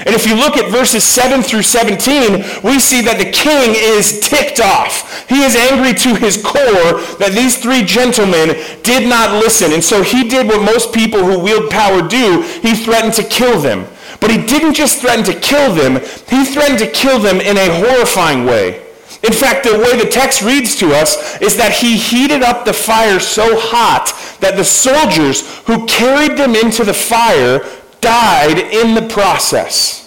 And 0.00 0.14
if 0.14 0.26
you 0.26 0.34
look 0.34 0.56
at 0.56 0.70
verses 0.70 1.04
7 1.04 1.42
through 1.42 1.62
17, 1.62 2.64
we 2.64 2.80
see 2.80 3.02
that 3.02 3.18
the 3.18 3.30
king 3.30 3.74
is 3.76 4.20
ticked 4.20 4.58
off. 4.58 5.28
He 5.28 5.42
is 5.44 5.54
angry 5.54 5.92
to 5.94 6.16
his 6.16 6.42
core 6.42 6.98
that 7.20 7.32
these 7.34 7.58
three 7.58 7.84
gentlemen 7.84 8.56
did 8.82 9.08
not 9.08 9.38
listen. 9.42 9.72
And 9.72 9.84
so 9.84 10.02
he 10.02 10.28
did 10.28 10.48
what 10.48 10.64
most 10.64 10.92
people 10.92 11.20
who 11.20 11.38
wield 11.38 11.70
power 11.70 12.06
do. 12.06 12.42
He 12.62 12.74
threatened 12.74 13.14
to 13.14 13.22
kill 13.22 13.60
them. 13.60 13.86
But 14.18 14.30
he 14.30 14.46
didn't 14.46 14.74
just 14.74 15.00
threaten 15.00 15.24
to 15.24 15.38
kill 15.38 15.74
them, 15.74 15.94
he 16.28 16.44
threatened 16.44 16.78
to 16.78 16.90
kill 16.90 17.18
them 17.18 17.40
in 17.40 17.56
a 17.56 17.74
horrifying 17.80 18.44
way. 18.44 18.80
In 19.22 19.32
fact, 19.32 19.64
the 19.64 19.78
way 19.78 19.96
the 19.96 20.10
text 20.10 20.42
reads 20.42 20.74
to 20.76 20.94
us 20.94 21.40
is 21.40 21.56
that 21.56 21.72
he 21.72 21.96
heated 21.96 22.42
up 22.42 22.64
the 22.64 22.72
fire 22.72 23.20
so 23.20 23.58
hot 23.58 24.12
that 24.40 24.56
the 24.56 24.64
soldiers 24.64 25.58
who 25.66 25.86
carried 25.86 26.36
them 26.36 26.56
into 26.56 26.82
the 26.82 26.94
fire 26.94 27.60
died 28.02 28.58
in 28.58 28.94
the 28.94 29.08
process. 29.08 30.02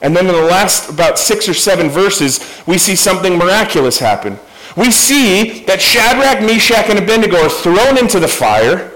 And 0.00 0.16
then 0.16 0.26
in 0.26 0.32
the 0.32 0.42
last 0.42 0.88
about 0.88 1.18
six 1.18 1.48
or 1.48 1.54
seven 1.54 1.90
verses, 1.90 2.62
we 2.66 2.78
see 2.78 2.96
something 2.96 3.36
miraculous 3.36 3.98
happen. 3.98 4.38
We 4.76 4.90
see 4.90 5.64
that 5.64 5.82
Shadrach, 5.82 6.40
Meshach, 6.40 6.88
and 6.88 6.98
Abednego 6.98 7.36
are 7.36 7.50
thrown 7.50 7.98
into 7.98 8.18
the 8.18 8.28
fire. 8.28 8.90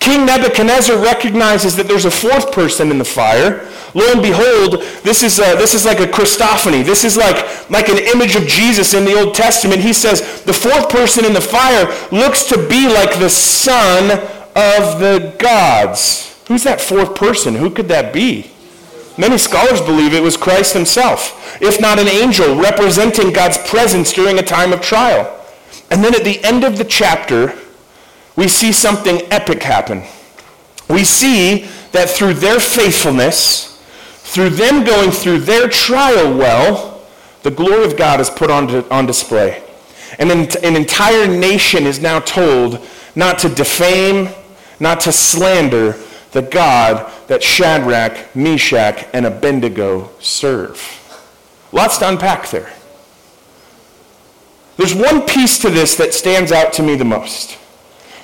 King 0.00 0.24
Nebuchadnezzar 0.24 0.96
recognizes 0.96 1.76
that 1.76 1.86
there's 1.86 2.06
a 2.06 2.10
fourth 2.10 2.52
person 2.52 2.90
in 2.90 2.96
the 2.96 3.04
fire. 3.04 3.68
Lo 3.94 4.10
and 4.10 4.22
behold, 4.22 4.82
this 5.04 5.22
is, 5.22 5.38
a, 5.38 5.56
this 5.56 5.74
is 5.74 5.84
like 5.84 6.00
a 6.00 6.06
Christophany. 6.06 6.82
This 6.82 7.04
is 7.04 7.18
like, 7.18 7.70
like 7.70 7.88
an 7.88 7.98
image 7.98 8.34
of 8.34 8.44
Jesus 8.46 8.94
in 8.94 9.04
the 9.04 9.14
Old 9.20 9.34
Testament. 9.34 9.82
He 9.82 9.92
says 9.92 10.42
the 10.44 10.54
fourth 10.54 10.88
person 10.88 11.26
in 11.26 11.34
the 11.34 11.40
fire 11.40 11.86
looks 12.10 12.44
to 12.44 12.56
be 12.68 12.88
like 12.88 13.18
the 13.18 13.28
son 13.28 14.10
of 14.56 15.00
the 15.00 15.36
gods. 15.38 16.29
Who's 16.50 16.64
that 16.64 16.80
fourth 16.80 17.14
person? 17.14 17.54
Who 17.54 17.70
could 17.70 17.86
that 17.90 18.12
be? 18.12 18.50
Many 19.16 19.38
scholars 19.38 19.80
believe 19.80 20.12
it 20.12 20.20
was 20.20 20.36
Christ 20.36 20.72
himself, 20.72 21.62
if 21.62 21.80
not 21.80 22.00
an 22.00 22.08
angel 22.08 22.56
representing 22.56 23.32
God's 23.32 23.56
presence 23.56 24.12
during 24.12 24.36
a 24.36 24.42
time 24.42 24.72
of 24.72 24.80
trial. 24.80 25.46
And 25.92 26.02
then 26.02 26.12
at 26.12 26.24
the 26.24 26.42
end 26.42 26.64
of 26.64 26.76
the 26.76 26.84
chapter, 26.84 27.56
we 28.34 28.48
see 28.48 28.72
something 28.72 29.20
epic 29.30 29.62
happen. 29.62 30.02
We 30.88 31.04
see 31.04 31.68
that 31.92 32.10
through 32.10 32.34
their 32.34 32.58
faithfulness, 32.58 33.80
through 34.08 34.50
them 34.50 34.82
going 34.82 35.12
through 35.12 35.42
their 35.42 35.68
trial 35.68 36.36
well, 36.36 37.00
the 37.44 37.52
glory 37.52 37.84
of 37.84 37.96
God 37.96 38.18
is 38.18 38.28
put 38.28 38.50
on, 38.50 38.68
on 38.90 39.06
display. 39.06 39.62
And 40.18 40.32
an, 40.32 40.48
an 40.64 40.74
entire 40.74 41.28
nation 41.28 41.86
is 41.86 42.00
now 42.00 42.18
told 42.18 42.84
not 43.14 43.38
to 43.38 43.48
defame, 43.48 44.30
not 44.80 44.98
to 45.02 45.12
slander 45.12 45.96
the 46.32 46.42
God 46.42 47.12
that 47.26 47.42
Shadrach, 47.42 48.34
Meshach, 48.34 49.06
and 49.12 49.26
Abednego 49.26 50.10
serve. 50.20 50.96
Lots 51.72 51.98
to 51.98 52.08
unpack 52.08 52.50
there. 52.50 52.72
There's 54.76 54.94
one 54.94 55.22
piece 55.26 55.58
to 55.60 55.70
this 55.70 55.96
that 55.96 56.14
stands 56.14 56.52
out 56.52 56.72
to 56.74 56.82
me 56.82 56.96
the 56.96 57.04
most. 57.04 57.58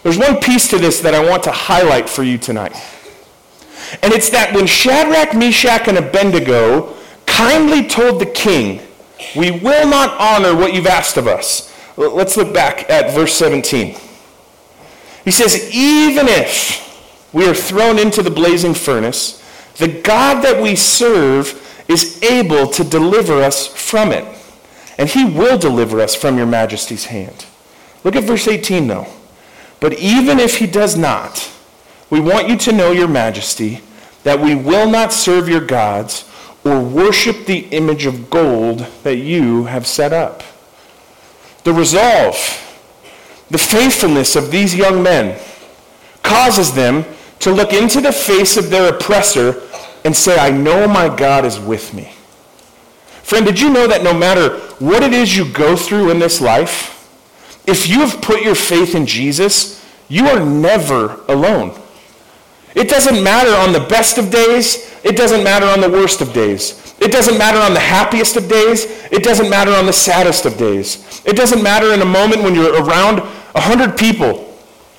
There's 0.03 0.19
one 0.19 0.39
piece 0.41 0.69
to 0.69 0.79
this 0.79 1.01
that 1.01 1.15
I 1.15 1.29
want 1.29 1.43
to 1.45 1.53
highlight 1.53 2.09
for 2.09 2.23
you 2.23 2.39
tonight. 2.39 2.73
And 4.03 4.13
it's 4.13 4.31
that 4.31 4.55
when 4.55 4.67
Shadrach, 4.67 5.35
Meshach, 5.35 5.89
and 5.89 5.99
Abednego 5.99 6.95
kindly 7.27 7.87
told 7.87 8.21
the 8.21 8.27
king, 8.27 8.81
We 9.37 9.51
will 9.51 9.89
not 9.89 10.19
honor 10.19 10.55
what 10.55 10.75
you've 10.75 10.87
asked 10.87 11.17
of 11.17 11.27
us. 11.27 11.73
Let's 11.97 12.37
look 12.37 12.53
back 12.53 12.89
at 12.91 13.15
verse 13.15 13.35
17. 13.35 13.97
He 15.25 15.31
says, 15.31 15.71
Even 15.75 16.27
if 16.29 16.86
we 17.37 17.47
are 17.47 17.55
thrown 17.55 17.99
into 17.99 18.23
the 18.23 18.31
blazing 18.31 18.73
furnace, 18.73 19.45
the 19.77 20.01
God 20.01 20.43
that 20.43 20.63
we 20.63 20.75
serve 20.75 21.85
is 21.87 22.23
able 22.23 22.67
to 22.69 22.83
deliver 22.83 23.43
us 23.43 23.67
from 23.67 24.11
it. 24.11 24.25
And 24.97 25.07
he 25.07 25.27
will 25.27 25.59
deliver 25.59 26.01
us 26.01 26.15
from 26.15 26.39
your 26.39 26.47
majesty's 26.47 27.05
hand. 27.05 27.45
Look 28.05 28.17
at 28.17 28.25
verse 28.25 28.49
18, 28.49 28.89
though. 28.89 29.07
But 29.81 29.99
even 29.99 30.39
if 30.39 30.57
he 30.57 30.67
does 30.67 30.97
not, 30.97 31.53
we 32.09 32.21
want 32.21 32.49
you 32.49 32.57
to 32.57 32.73
know, 32.73 32.93
your 32.93 33.07
majesty, 33.07 33.83
that 34.23 34.41
we 34.41 34.55
will 34.55 34.89
not 34.89 35.13
serve 35.13 35.47
your 35.47 35.61
gods 35.61 36.27
or 36.65 36.81
worship 36.81 37.45
the 37.45 37.67
image 37.69 38.07
of 38.07 38.31
gold 38.31 38.79
that 39.03 39.19
you 39.19 39.65
have 39.65 39.87
set 39.87 40.15
up. 40.15 40.43
The 41.65 41.75
resolve, 41.75 42.35
the 43.51 43.59
faithfulness 43.59 44.37
of 44.37 44.51
these 44.51 44.75
young 44.75 45.03
men 45.03 45.39
causes 46.23 46.73
them 46.73 47.05
to 47.41 47.51
look 47.51 47.73
into 47.73 48.01
the 48.01 48.13
face 48.13 48.57
of 48.57 48.71
their 48.71 48.95
oppressor 48.95 49.63
and 50.05 50.15
say, 50.15 50.39
I 50.39 50.51
know 50.51 50.87
my 50.87 51.15
God 51.15 51.45
is 51.45 51.59
with 51.59 51.93
me. 51.95 52.13
Friend, 53.23 53.45
did 53.45 53.61
you 53.61 53.71
know 53.71 53.87
that 53.89 54.05
no 54.05 54.15
matter 54.15 54.59
what 54.79 55.03
it 55.03 55.13
is 55.13 55.37
you 55.37 55.51
go 55.53 55.77
through 55.77 56.11
in 56.11 56.19
this 56.19 56.41
life, 56.41 56.93
if 57.67 57.89
you 57.89 58.01
have 58.01 58.23
put 58.23 58.43
your 58.43 58.55
faith 58.55 58.95
in 58.95 59.05
Jesus, 59.07 59.85
you 60.09 60.29
are 60.29 60.39
never 60.39 61.21
alone. 61.29 61.77
It 62.77 62.89
doesn't 62.89 63.23
matter 63.23 63.51
on 63.51 63.73
the 63.73 63.81
best 63.81 64.19
of 64.19 64.31
days. 64.31 64.95
It 65.03 65.17
doesn't 65.17 65.43
matter 65.43 65.67
on 65.67 65.81
the 65.81 65.91
worst 65.91 66.21
of 66.21 66.33
days. 66.33 66.95
It 67.01 67.11
doesn't 67.11 67.37
matter 67.37 67.59
on 67.59 67.75
the 67.75 67.81
happiest 67.81 68.37
of 68.37 68.49
days. 68.49 68.85
It 69.11 69.25
doesn't 69.25 69.51
matter 69.51 69.73
on 69.73 69.87
the 69.87 69.93
saddest 69.93 70.47
of 70.47 70.57
days. 70.57 71.23
It 71.25 71.37
doesn't 71.37 71.63
matter 71.63 71.93
in 71.93 72.03
a 72.03 72.07
moment 72.07 72.43
when 72.43 72.55
you're 72.55 72.83
around 72.85 73.19
100 73.21 73.97
people 73.97 74.46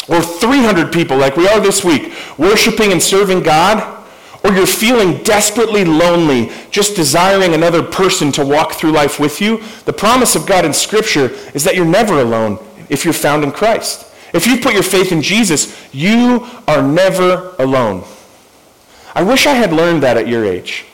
or 0.08 0.22
300 0.22 0.91
people 0.91 1.17
like 1.17 1.38
we 1.38 1.48
are 1.48 1.60
this 1.60 1.84
week, 1.84 2.13
worshiping 2.38 2.91
and 2.91 3.02
serving 3.02 3.43
God 3.43 3.98
or 4.43 4.54
you're 4.54 4.67
feeling 4.67 5.22
desperately 5.24 5.84
lonely, 5.84 6.52
just 6.72 6.96
desiring 6.96 7.54
another 7.54 7.84
person 7.84 8.32
to 8.34 8.46
walk 8.46 8.74
through 8.74 8.91
life 8.91 9.20
with 9.20 9.41
you, 9.41 9.62
the 9.86 9.93
promise 9.93 10.36
of 10.36 10.46
God 10.46 10.65
in 10.65 10.74
Scripture 10.74 11.32
is 11.54 11.63
that 11.63 11.76
you're 11.76 11.86
never 11.86 12.22
alone 12.22 12.60
if 12.89 13.04
you're 13.04 13.13
found 13.13 13.43
in 13.43 13.52
Christ. 13.52 14.06
If 14.34 14.46
you 14.46 14.60
put 14.60 14.74
your 14.74 14.84
faith 14.84 15.12
in 15.12 15.22
Jesus, 15.22 15.76
you 15.93 16.48
are 16.67 16.82
never 16.82 17.56
alone. 17.60 18.04
I 19.15 19.24
wish 19.24 19.48
I 19.48 19.54
had 19.54 19.74
learned 19.74 20.04
that 20.04 20.17
at 20.17 20.28
your 20.28 20.46
age. 20.46 20.86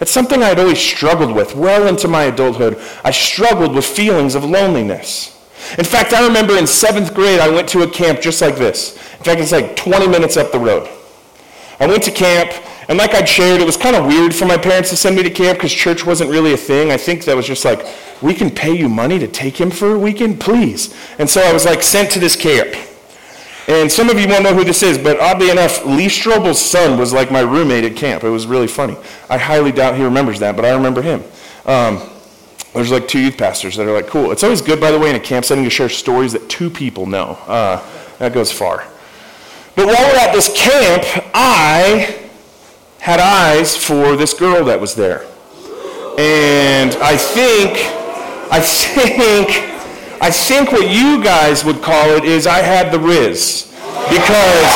It's 0.00 0.10
something 0.10 0.42
I'd 0.42 0.58
always 0.58 0.78
struggled 0.78 1.34
with 1.34 1.54
well 1.56 1.86
into 1.86 2.08
my 2.08 2.24
adulthood. 2.24 2.80
I 3.04 3.10
struggled 3.10 3.74
with 3.74 3.84
feelings 3.84 4.34
of 4.34 4.44
loneliness. 4.44 5.33
In 5.78 5.84
fact, 5.84 6.12
I 6.12 6.26
remember 6.26 6.56
in 6.56 6.66
seventh 6.66 7.14
grade, 7.14 7.40
I 7.40 7.48
went 7.48 7.68
to 7.70 7.82
a 7.82 7.90
camp 7.90 8.20
just 8.20 8.40
like 8.40 8.56
this. 8.56 8.96
In 9.18 9.24
fact, 9.24 9.40
it's 9.40 9.52
like 9.52 9.76
20 9.76 10.06
minutes 10.08 10.36
up 10.36 10.52
the 10.52 10.58
road. 10.58 10.88
I 11.80 11.86
went 11.86 12.02
to 12.04 12.10
camp, 12.10 12.52
and 12.88 12.98
like 12.98 13.14
I'd 13.14 13.28
shared, 13.28 13.60
it 13.60 13.66
was 13.66 13.76
kind 13.76 13.96
of 13.96 14.06
weird 14.06 14.34
for 14.34 14.46
my 14.46 14.56
parents 14.56 14.90
to 14.90 14.96
send 14.96 15.16
me 15.16 15.22
to 15.22 15.30
camp 15.30 15.58
because 15.58 15.72
church 15.72 16.06
wasn't 16.06 16.30
really 16.30 16.52
a 16.52 16.56
thing. 16.56 16.90
I 16.90 16.96
think 16.96 17.24
that 17.24 17.36
was 17.36 17.46
just 17.46 17.64
like, 17.64 17.86
we 18.22 18.34
can 18.34 18.50
pay 18.50 18.76
you 18.76 18.88
money 18.88 19.18
to 19.18 19.26
take 19.26 19.60
him 19.60 19.70
for 19.70 19.94
a 19.94 19.98
weekend, 19.98 20.40
please. 20.40 20.94
And 21.18 21.28
so 21.28 21.40
I 21.42 21.52
was 21.52 21.64
like 21.64 21.82
sent 21.82 22.10
to 22.12 22.18
this 22.18 22.36
camp. 22.36 22.74
And 23.66 23.90
some 23.90 24.10
of 24.10 24.20
you 24.20 24.28
won't 24.28 24.42
know 24.42 24.54
who 24.54 24.62
this 24.62 24.82
is, 24.82 24.98
but 24.98 25.18
oddly 25.18 25.48
enough, 25.50 25.84
Lee 25.86 26.06
Strobel's 26.06 26.60
son 26.60 26.98
was 26.98 27.14
like 27.14 27.32
my 27.32 27.40
roommate 27.40 27.84
at 27.84 27.96
camp. 27.96 28.22
It 28.22 28.28
was 28.28 28.46
really 28.46 28.66
funny. 28.66 28.96
I 29.30 29.38
highly 29.38 29.72
doubt 29.72 29.96
he 29.96 30.04
remembers 30.04 30.38
that, 30.40 30.54
but 30.54 30.66
I 30.66 30.74
remember 30.74 31.00
him. 31.00 31.24
Um, 31.64 32.02
there's 32.74 32.90
like 32.90 33.08
two 33.08 33.20
youth 33.20 33.38
pastors 33.38 33.76
that 33.76 33.86
are 33.86 33.92
like, 33.92 34.08
cool. 34.08 34.32
It's 34.32 34.42
always 34.42 34.60
good, 34.60 34.80
by 34.80 34.90
the 34.90 34.98
way, 34.98 35.10
in 35.10 35.16
a 35.16 35.20
camp 35.20 35.44
setting 35.44 35.64
to 35.64 35.70
share 35.70 35.88
stories 35.88 36.32
that 36.32 36.48
two 36.48 36.68
people 36.68 37.06
know. 37.06 37.38
Uh, 37.46 37.82
that 38.18 38.32
goes 38.34 38.50
far. 38.52 38.86
But 39.76 39.86
while 39.86 40.12
we're 40.12 40.18
at 40.18 40.32
this 40.32 40.52
camp, 40.56 41.02
I 41.34 42.28
had 43.00 43.20
eyes 43.20 43.76
for 43.76 44.16
this 44.16 44.34
girl 44.34 44.64
that 44.64 44.80
was 44.80 44.94
there. 44.94 45.26
And 46.18 46.94
I 46.96 47.16
think, 47.16 47.78
I 48.52 48.60
think, 48.60 49.50
I 50.22 50.30
think 50.30 50.72
what 50.72 50.90
you 50.90 51.22
guys 51.22 51.64
would 51.64 51.82
call 51.82 52.10
it 52.10 52.24
is 52.24 52.46
I 52.46 52.58
had 52.58 52.92
the 52.92 52.98
Riz. 52.98 53.70
Because, 54.08 54.72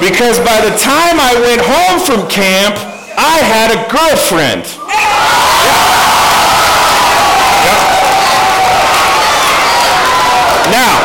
Because 0.00 0.40
by 0.40 0.58
the 0.64 0.72
time 0.80 1.20
I 1.20 1.36
went 1.44 1.60
home 1.60 2.00
from 2.00 2.24
camp, 2.32 2.74
I 3.20 3.36
had 3.44 3.68
a 3.68 3.84
girlfriend. 3.92 4.64
Now, 10.72 10.96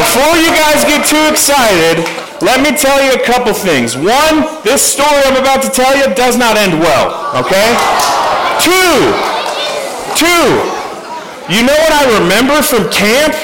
before 0.00 0.36
you 0.40 0.48
guys 0.56 0.84
get 0.88 1.04
too 1.04 1.28
excited, 1.28 2.08
let 2.40 2.64
me 2.64 2.76
tell 2.76 3.04
you 3.04 3.20
a 3.20 3.22
couple 3.24 3.52
things. 3.52 3.96
One, 3.96 4.48
this 4.64 4.80
story 4.80 5.20
I'm 5.28 5.36
about 5.36 5.62
to 5.62 5.70
tell 5.70 5.96
you 5.96 6.14
does 6.14 6.38
not 6.38 6.56
end 6.56 6.80
well, 6.80 7.36
okay? 7.36 7.76
Two, 8.64 9.12
two, 10.16 10.44
you 11.52 11.62
know 11.68 11.76
what 11.84 11.92
I 11.92 12.18
remember 12.18 12.62
from 12.62 12.90
camp? 12.90 13.34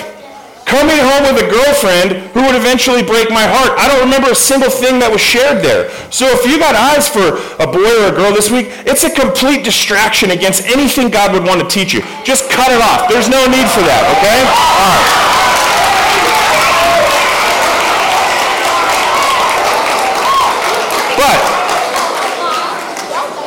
Coming 0.73 1.05
home 1.05 1.29
with 1.29 1.37
a 1.45 1.49
girlfriend 1.53 2.33
who 2.33 2.41
would 2.49 2.57
eventually 2.57 3.05
break 3.05 3.29
my 3.29 3.45
heart. 3.45 3.77
I 3.77 3.93
don't 3.93 4.01
remember 4.09 4.33
a 4.33 4.35
single 4.35 4.73
thing 4.73 4.97
that 5.05 5.13
was 5.13 5.21
shared 5.21 5.61
there. 5.61 5.93
So 6.09 6.25
if 6.33 6.49
you 6.49 6.57
got 6.57 6.73
eyes 6.73 7.05
for 7.05 7.37
a 7.61 7.69
boy 7.69 7.93
or 8.01 8.09
a 8.09 8.17
girl 8.17 8.33
this 8.33 8.49
week, 8.49 8.73
it's 8.89 9.05
a 9.05 9.13
complete 9.13 9.69
distraction 9.69 10.33
against 10.33 10.65
anything 10.65 11.13
God 11.13 11.37
would 11.37 11.45
want 11.45 11.61
to 11.61 11.69
teach 11.69 11.93
you. 11.93 12.01
Just 12.25 12.49
cut 12.49 12.73
it 12.73 12.81
off. 12.81 13.05
There's 13.05 13.29
no 13.29 13.45
need 13.53 13.69
for 13.69 13.85
that, 13.85 14.01
okay? 14.17 14.41
All 14.81 14.97
right. 14.97 15.13
But 21.21 21.37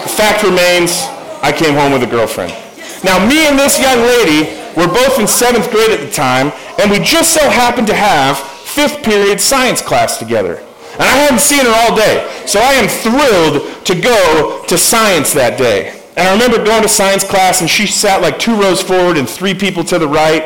the 0.05 0.13
fact 0.13 0.45
remains, 0.45 1.09
I 1.41 1.49
came 1.49 1.73
home 1.73 1.89
with 1.89 2.05
a 2.05 2.07
girlfriend. 2.07 2.53
Now, 3.01 3.17
me 3.17 3.49
and 3.49 3.57
this 3.57 3.81
young 3.81 4.05
lady 4.05 4.61
were 4.75 4.87
both 4.87 5.19
in 5.19 5.27
seventh 5.27 5.71
grade 5.71 5.91
at 5.91 5.99
the 5.99 6.11
time, 6.11 6.51
and 6.79 6.91
we 6.91 6.99
just 6.99 7.33
so 7.33 7.49
happened 7.49 7.87
to 7.87 7.95
have 7.95 8.37
fifth 8.37 9.03
period 9.03 9.39
science 9.39 9.81
class 9.81 10.17
together. 10.17 10.57
And 10.93 11.03
I 11.03 11.15
hadn't 11.17 11.39
seen 11.39 11.65
her 11.65 11.73
all 11.73 11.95
day, 11.95 12.29
so 12.45 12.59
I 12.59 12.73
am 12.73 12.87
thrilled 12.87 13.85
to 13.85 13.99
go 13.99 14.63
to 14.67 14.77
science 14.77 15.33
that 15.33 15.57
day. 15.57 16.01
And 16.17 16.27
I 16.27 16.33
remember 16.33 16.63
going 16.63 16.81
to 16.81 16.89
science 16.89 17.23
class, 17.23 17.59
and 17.61 17.69
she 17.69 17.87
sat 17.87 18.21
like 18.21 18.39
two 18.39 18.59
rows 18.59 18.81
forward 18.81 19.17
and 19.17 19.27
three 19.27 19.53
people 19.53 19.83
to 19.85 19.99
the 19.99 20.07
right. 20.07 20.43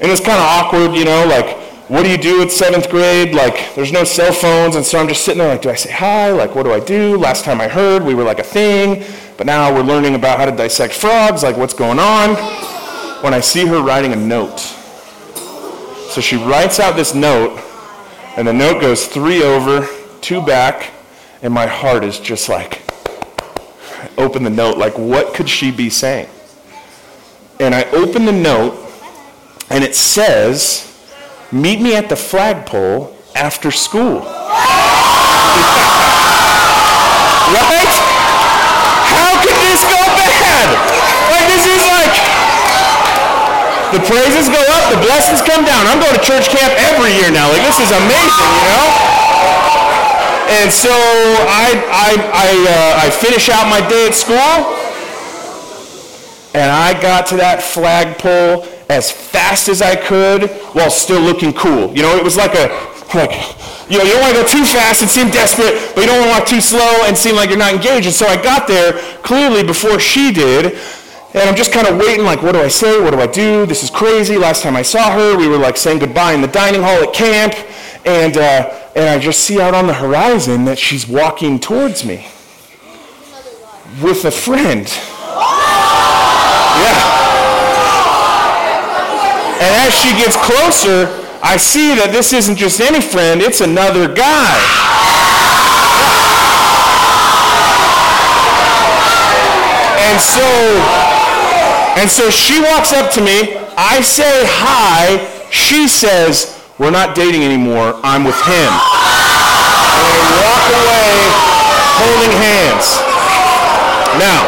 And 0.00 0.08
it 0.08 0.10
was 0.10 0.20
kind 0.20 0.38
of 0.38 0.44
awkward, 0.44 0.96
you 0.96 1.04
know, 1.04 1.26
like, 1.26 1.56
what 1.88 2.02
do 2.02 2.10
you 2.10 2.18
do 2.18 2.42
at 2.42 2.50
seventh 2.50 2.90
grade? 2.90 3.34
Like, 3.34 3.74
there's 3.74 3.92
no 3.92 4.04
cell 4.04 4.32
phones, 4.32 4.76
and 4.76 4.84
so 4.84 4.98
I'm 4.98 5.08
just 5.08 5.24
sitting 5.24 5.38
there 5.38 5.48
like, 5.48 5.62
do 5.62 5.70
I 5.70 5.74
say 5.74 5.92
hi? 5.92 6.30
Like, 6.32 6.54
what 6.54 6.64
do 6.64 6.72
I 6.72 6.80
do? 6.80 7.16
Last 7.16 7.44
time 7.44 7.60
I 7.60 7.68
heard, 7.68 8.02
we 8.02 8.14
were 8.14 8.24
like 8.24 8.40
a 8.40 8.44
thing, 8.44 9.04
but 9.36 9.46
now 9.46 9.72
we're 9.72 9.82
learning 9.82 10.14
about 10.14 10.38
how 10.38 10.44
to 10.44 10.52
dissect 10.52 10.92
frogs, 10.92 11.42
like, 11.42 11.56
what's 11.56 11.74
going 11.74 11.98
on? 11.98 12.77
When 13.20 13.34
I 13.34 13.40
see 13.40 13.66
her 13.66 13.82
writing 13.82 14.12
a 14.12 14.16
note. 14.16 14.60
So 16.10 16.20
she 16.20 16.36
writes 16.36 16.78
out 16.78 16.96
this 16.96 17.14
note, 17.14 17.60
and 18.36 18.46
the 18.46 18.52
note 18.52 18.80
goes 18.80 19.06
three 19.06 19.42
over, 19.42 19.88
two 20.20 20.40
back, 20.40 20.92
and 21.42 21.52
my 21.52 21.66
heart 21.66 22.04
is 22.04 22.20
just 22.20 22.48
like, 22.48 22.82
I 24.00 24.08
open 24.18 24.44
the 24.44 24.50
note, 24.50 24.78
like, 24.78 24.96
what 24.96 25.34
could 25.34 25.48
she 25.48 25.70
be 25.70 25.90
saying? 25.90 26.28
And 27.58 27.74
I 27.74 27.84
open 27.90 28.24
the 28.24 28.32
note, 28.32 28.78
and 29.68 29.82
it 29.82 29.96
says, 29.96 30.96
meet 31.50 31.80
me 31.80 31.96
at 31.96 32.08
the 32.08 32.16
flagpole 32.16 33.16
after 33.34 33.72
school. 33.72 34.20
right? 37.50 37.94
How 39.10 39.42
could 39.42 39.58
this 39.66 39.82
go 39.82 39.98
bad? 40.14 40.68
Like, 41.30 41.46
this 41.50 41.66
is 41.66 41.82
like, 41.86 42.14
the 43.92 44.02
praises 44.04 44.48
go 44.52 44.60
up, 44.76 44.92
the 44.92 45.00
blessings 45.00 45.40
come 45.40 45.64
down. 45.64 45.86
I'm 45.88 46.00
going 46.00 46.12
to 46.12 46.24
church 46.24 46.48
camp 46.52 46.72
every 46.92 47.12
year 47.16 47.32
now. 47.32 47.48
Like, 47.48 47.64
this 47.64 47.80
is 47.80 47.90
amazing, 47.92 48.50
you 48.52 48.68
know? 48.68 48.86
And 50.48 50.72
so 50.72 50.92
I, 50.92 51.76
I, 51.92 52.10
I, 52.32 52.48
uh, 52.68 53.04
I 53.04 53.10
finish 53.10 53.48
out 53.48 53.68
my 53.68 53.86
day 53.88 54.08
at 54.08 54.14
school, 54.14 54.38
and 56.54 56.72
I 56.72 56.96
got 57.00 57.26
to 57.28 57.36
that 57.36 57.62
flagpole 57.62 58.66
as 58.88 59.10
fast 59.10 59.68
as 59.68 59.82
I 59.82 59.94
could 59.94 60.48
while 60.72 60.90
still 60.90 61.20
looking 61.20 61.52
cool. 61.52 61.94
You 61.94 62.02
know, 62.02 62.16
it 62.16 62.24
was 62.24 62.36
like 62.36 62.54
a, 62.54 62.72
like, 63.14 63.32
you 63.88 63.96
know, 63.96 64.04
you 64.04 64.12
don't 64.12 64.20
want 64.20 64.36
to 64.36 64.42
go 64.42 64.48
too 64.48 64.64
fast 64.64 65.02
and 65.02 65.10
seem 65.10 65.28
desperate, 65.28 65.92
but 65.94 66.00
you 66.00 66.06
don't 66.06 66.20
want 66.20 66.32
to 66.32 66.40
walk 66.40 66.48
too 66.48 66.60
slow 66.60 67.04
and 67.04 67.16
seem 67.16 67.36
like 67.36 67.48
you're 67.48 67.58
not 67.58 67.72
engaged. 67.72 68.06
And 68.06 68.14
so 68.14 68.26
I 68.26 68.40
got 68.40 68.66
there 68.66 68.92
clearly 69.20 69.62
before 69.62 70.00
she 70.00 70.32
did, 70.32 70.78
and 71.38 71.48
I'm 71.48 71.54
just 71.54 71.72
kind 71.72 71.86
of 71.86 71.96
waiting, 71.98 72.24
like, 72.24 72.42
what 72.42 72.52
do 72.52 72.60
I 72.60 72.68
say? 72.68 73.00
What 73.00 73.12
do 73.12 73.20
I 73.20 73.28
do? 73.28 73.64
This 73.64 73.84
is 73.84 73.90
crazy. 73.90 74.36
Last 74.36 74.62
time 74.62 74.74
I 74.74 74.82
saw 74.82 75.12
her, 75.12 75.36
we 75.36 75.46
were 75.46 75.56
like 75.56 75.76
saying 75.76 76.00
goodbye 76.00 76.32
in 76.32 76.40
the 76.40 76.48
dining 76.48 76.82
hall 76.82 77.00
at 77.00 77.14
camp, 77.14 77.54
and, 78.04 78.36
uh, 78.36 78.90
and 78.96 79.08
I 79.08 79.18
just 79.20 79.40
see 79.40 79.60
out 79.60 79.72
on 79.72 79.86
the 79.86 79.94
horizon 79.94 80.64
that 80.64 80.78
she's 80.78 81.06
walking 81.06 81.60
towards 81.60 82.04
me 82.04 82.26
with 84.02 84.24
a 84.24 84.32
friend. 84.32 84.86
Yeah. 86.78 87.18
And 89.60 89.74
as 89.86 89.94
she 89.94 90.10
gets 90.12 90.36
closer, 90.36 91.06
I 91.42 91.56
see 91.56 91.94
that 91.94 92.10
this 92.10 92.32
isn't 92.32 92.56
just 92.56 92.80
any 92.80 93.00
friend, 93.00 93.40
it's 93.40 93.60
another 93.60 94.12
guy. 94.12 94.58
And 100.08 100.18
so, 100.20 101.07
and 101.98 102.08
so 102.08 102.30
she 102.30 102.62
walks 102.62 102.92
up 102.92 103.10
to 103.12 103.20
me. 103.20 103.58
I 103.74 104.00
say 104.00 104.46
hi. 104.46 105.18
She 105.50 105.88
says, 105.88 106.54
we're 106.78 106.94
not 106.94 107.16
dating 107.16 107.42
anymore. 107.42 107.98
I'm 108.06 108.22
with 108.22 108.38
him. 108.46 108.70
And 109.98 110.06
we 110.06 110.22
walk 110.46 110.64
away 110.78 111.10
holding 111.98 112.34
hands. 112.38 112.86
Now, 114.14 114.46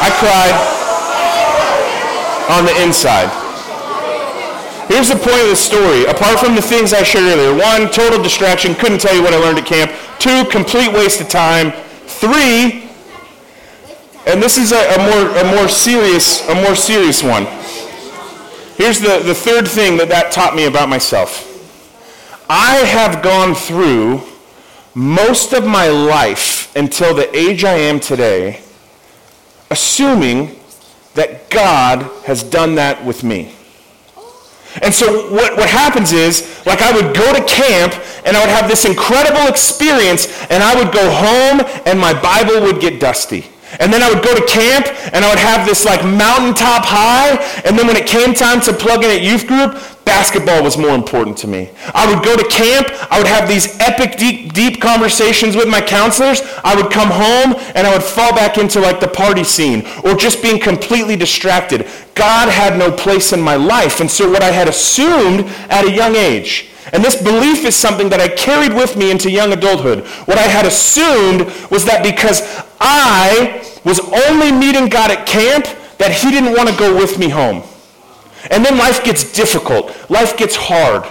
I 0.00 0.08
cried 0.16 0.56
on 2.56 2.64
the 2.64 2.72
inside. 2.82 3.28
Here's 4.88 5.08
the 5.08 5.16
point 5.16 5.44
of 5.44 5.48
the 5.52 5.56
story. 5.56 6.06
Apart 6.06 6.40
from 6.40 6.54
the 6.54 6.62
things 6.62 6.94
I 6.94 7.02
shared 7.02 7.24
earlier. 7.24 7.52
One, 7.52 7.92
total 7.92 8.22
distraction. 8.22 8.74
Couldn't 8.74 9.02
tell 9.02 9.14
you 9.14 9.22
what 9.22 9.34
I 9.34 9.36
learned 9.36 9.58
at 9.58 9.66
camp. 9.66 9.92
Two, 10.18 10.48
complete 10.50 10.90
waste 10.90 11.20
of 11.20 11.28
time. 11.28 11.72
Three, 12.06 12.87
and 14.28 14.42
this 14.42 14.58
is 14.58 14.72
a, 14.72 14.76
a 14.76 14.98
more, 14.98 15.36
a 15.38 15.56
more 15.56 15.68
serious, 15.68 16.46
a 16.50 16.54
more 16.54 16.76
serious 16.76 17.22
one. 17.22 17.44
Here's 18.76 19.00
the, 19.00 19.22
the 19.24 19.34
third 19.34 19.66
thing 19.66 19.96
that 19.96 20.10
that 20.10 20.32
taught 20.32 20.54
me 20.54 20.66
about 20.66 20.90
myself. 20.90 21.46
I 22.50 22.76
have 22.76 23.22
gone 23.22 23.54
through 23.54 24.22
most 24.94 25.54
of 25.54 25.66
my 25.66 25.88
life 25.88 26.74
until 26.76 27.14
the 27.14 27.34
age 27.34 27.64
I 27.64 27.72
am 27.72 28.00
today, 28.00 28.60
assuming 29.70 30.60
that 31.14 31.48
God 31.48 32.02
has 32.24 32.42
done 32.42 32.74
that 32.74 33.02
with 33.04 33.24
me. 33.24 33.54
And 34.82 34.92
so 34.92 35.32
what, 35.32 35.56
what 35.56 35.70
happens 35.70 36.12
is, 36.12 36.62
like 36.66 36.82
I 36.82 36.92
would 36.92 37.16
go 37.16 37.32
to 37.32 37.42
camp 37.46 37.94
and 38.26 38.36
I 38.36 38.40
would 38.40 38.50
have 38.50 38.68
this 38.68 38.84
incredible 38.84 39.48
experience 39.48 40.28
and 40.50 40.62
I 40.62 40.74
would 40.76 40.92
go 40.92 41.10
home 41.10 41.82
and 41.86 41.98
my 41.98 42.12
Bible 42.12 42.60
would 42.60 42.80
get 42.80 43.00
dusty. 43.00 43.46
And 43.80 43.92
then 43.92 44.02
I 44.02 44.12
would 44.12 44.24
go 44.24 44.34
to 44.34 44.44
camp 44.46 44.86
and 45.12 45.24
I 45.24 45.28
would 45.28 45.38
have 45.38 45.66
this 45.66 45.84
like 45.84 46.02
mountaintop 46.04 46.84
high. 46.84 47.36
And 47.64 47.78
then 47.78 47.86
when 47.86 47.96
it 47.96 48.06
came 48.06 48.34
time 48.34 48.60
to 48.62 48.72
plug 48.72 49.04
in 49.04 49.10
at 49.10 49.22
youth 49.22 49.46
group, 49.46 49.80
basketball 50.04 50.62
was 50.62 50.78
more 50.78 50.94
important 50.94 51.36
to 51.36 51.46
me. 51.46 51.70
I 51.94 52.12
would 52.12 52.24
go 52.24 52.34
to 52.34 52.48
camp. 52.48 52.88
I 53.10 53.18
would 53.18 53.26
have 53.26 53.46
these 53.46 53.78
epic, 53.78 54.16
deep, 54.16 54.54
deep 54.54 54.80
conversations 54.80 55.54
with 55.54 55.68
my 55.68 55.80
counselors. 55.82 56.40
I 56.64 56.74
would 56.74 56.90
come 56.90 57.10
home 57.10 57.54
and 57.74 57.86
I 57.86 57.92
would 57.92 58.02
fall 58.02 58.34
back 58.34 58.56
into 58.56 58.80
like 58.80 59.00
the 59.00 59.08
party 59.08 59.44
scene 59.44 59.86
or 60.04 60.14
just 60.14 60.42
being 60.42 60.58
completely 60.58 61.16
distracted. 61.16 61.86
God 62.14 62.48
had 62.48 62.78
no 62.78 62.90
place 62.90 63.32
in 63.32 63.40
my 63.40 63.56
life. 63.56 64.00
And 64.00 64.10
so 64.10 64.30
what 64.30 64.42
I 64.42 64.50
had 64.50 64.66
assumed 64.66 65.40
at 65.68 65.84
a 65.84 65.90
young 65.90 66.16
age, 66.16 66.70
and 66.92 67.04
this 67.04 67.20
belief 67.20 67.64
is 67.64 67.76
something 67.76 68.08
that 68.08 68.20
I 68.20 68.28
carried 68.28 68.72
with 68.72 68.96
me 68.96 69.10
into 69.10 69.30
young 69.30 69.52
adulthood. 69.52 70.06
What 70.26 70.38
I 70.38 70.42
had 70.42 70.66
assumed 70.66 71.42
was 71.70 71.84
that 71.84 72.02
because 72.02 72.42
I 72.80 73.64
was 73.84 74.00
only 74.28 74.52
meeting 74.52 74.88
God 74.88 75.10
at 75.10 75.26
camp, 75.26 75.66
that 75.98 76.12
he 76.12 76.30
didn't 76.30 76.54
want 76.54 76.68
to 76.68 76.76
go 76.76 76.96
with 76.96 77.18
me 77.18 77.28
home. 77.28 77.62
And 78.50 78.64
then 78.64 78.78
life 78.78 79.04
gets 79.04 79.32
difficult. 79.32 80.08
Life 80.10 80.36
gets 80.36 80.56
hard. 80.56 81.04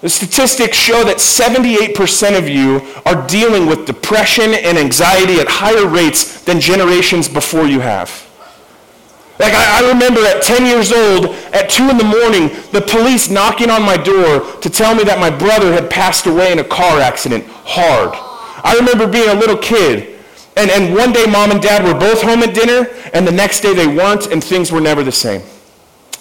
The 0.00 0.08
statistics 0.08 0.76
show 0.76 1.04
that 1.04 1.18
78% 1.18 2.36
of 2.36 2.48
you 2.48 2.80
are 3.06 3.26
dealing 3.28 3.66
with 3.66 3.86
depression 3.86 4.52
and 4.52 4.76
anxiety 4.76 5.38
at 5.38 5.46
higher 5.48 5.86
rates 5.86 6.42
than 6.42 6.58
generations 6.58 7.28
before 7.28 7.66
you 7.66 7.80
have. 7.80 8.28
Like 9.38 9.54
I, 9.54 9.82
I, 9.82 9.88
remember 9.88 10.20
at 10.20 10.42
10 10.42 10.66
years 10.66 10.92
old, 10.92 11.26
at 11.54 11.70
2 11.70 11.88
in 11.88 11.96
the 11.96 12.04
morning, 12.04 12.48
the 12.70 12.80
police 12.80 13.30
knocking 13.30 13.70
on 13.70 13.82
my 13.82 13.96
door 13.96 14.40
to 14.60 14.70
tell 14.70 14.94
me 14.94 15.04
that 15.04 15.18
my 15.18 15.30
brother 15.30 15.72
had 15.72 15.90
passed 15.90 16.26
away 16.26 16.52
in 16.52 16.58
a 16.58 16.64
car 16.64 17.00
accident 17.00 17.44
hard. 17.64 18.10
I 18.62 18.76
remember 18.76 19.08
being 19.10 19.30
a 19.30 19.34
little 19.34 19.56
kid, 19.56 20.20
and, 20.56 20.70
and 20.70 20.94
one 20.94 21.12
day 21.12 21.24
mom 21.26 21.50
and 21.50 21.62
dad 21.62 21.82
were 21.82 21.98
both 21.98 22.22
home 22.22 22.42
at 22.42 22.54
dinner, 22.54 22.88
and 23.14 23.26
the 23.26 23.32
next 23.32 23.62
day 23.62 23.74
they 23.74 23.86
weren't, 23.86 24.26
and 24.26 24.44
things 24.44 24.70
were 24.70 24.80
never 24.80 25.02
the 25.02 25.12
same. 25.12 25.42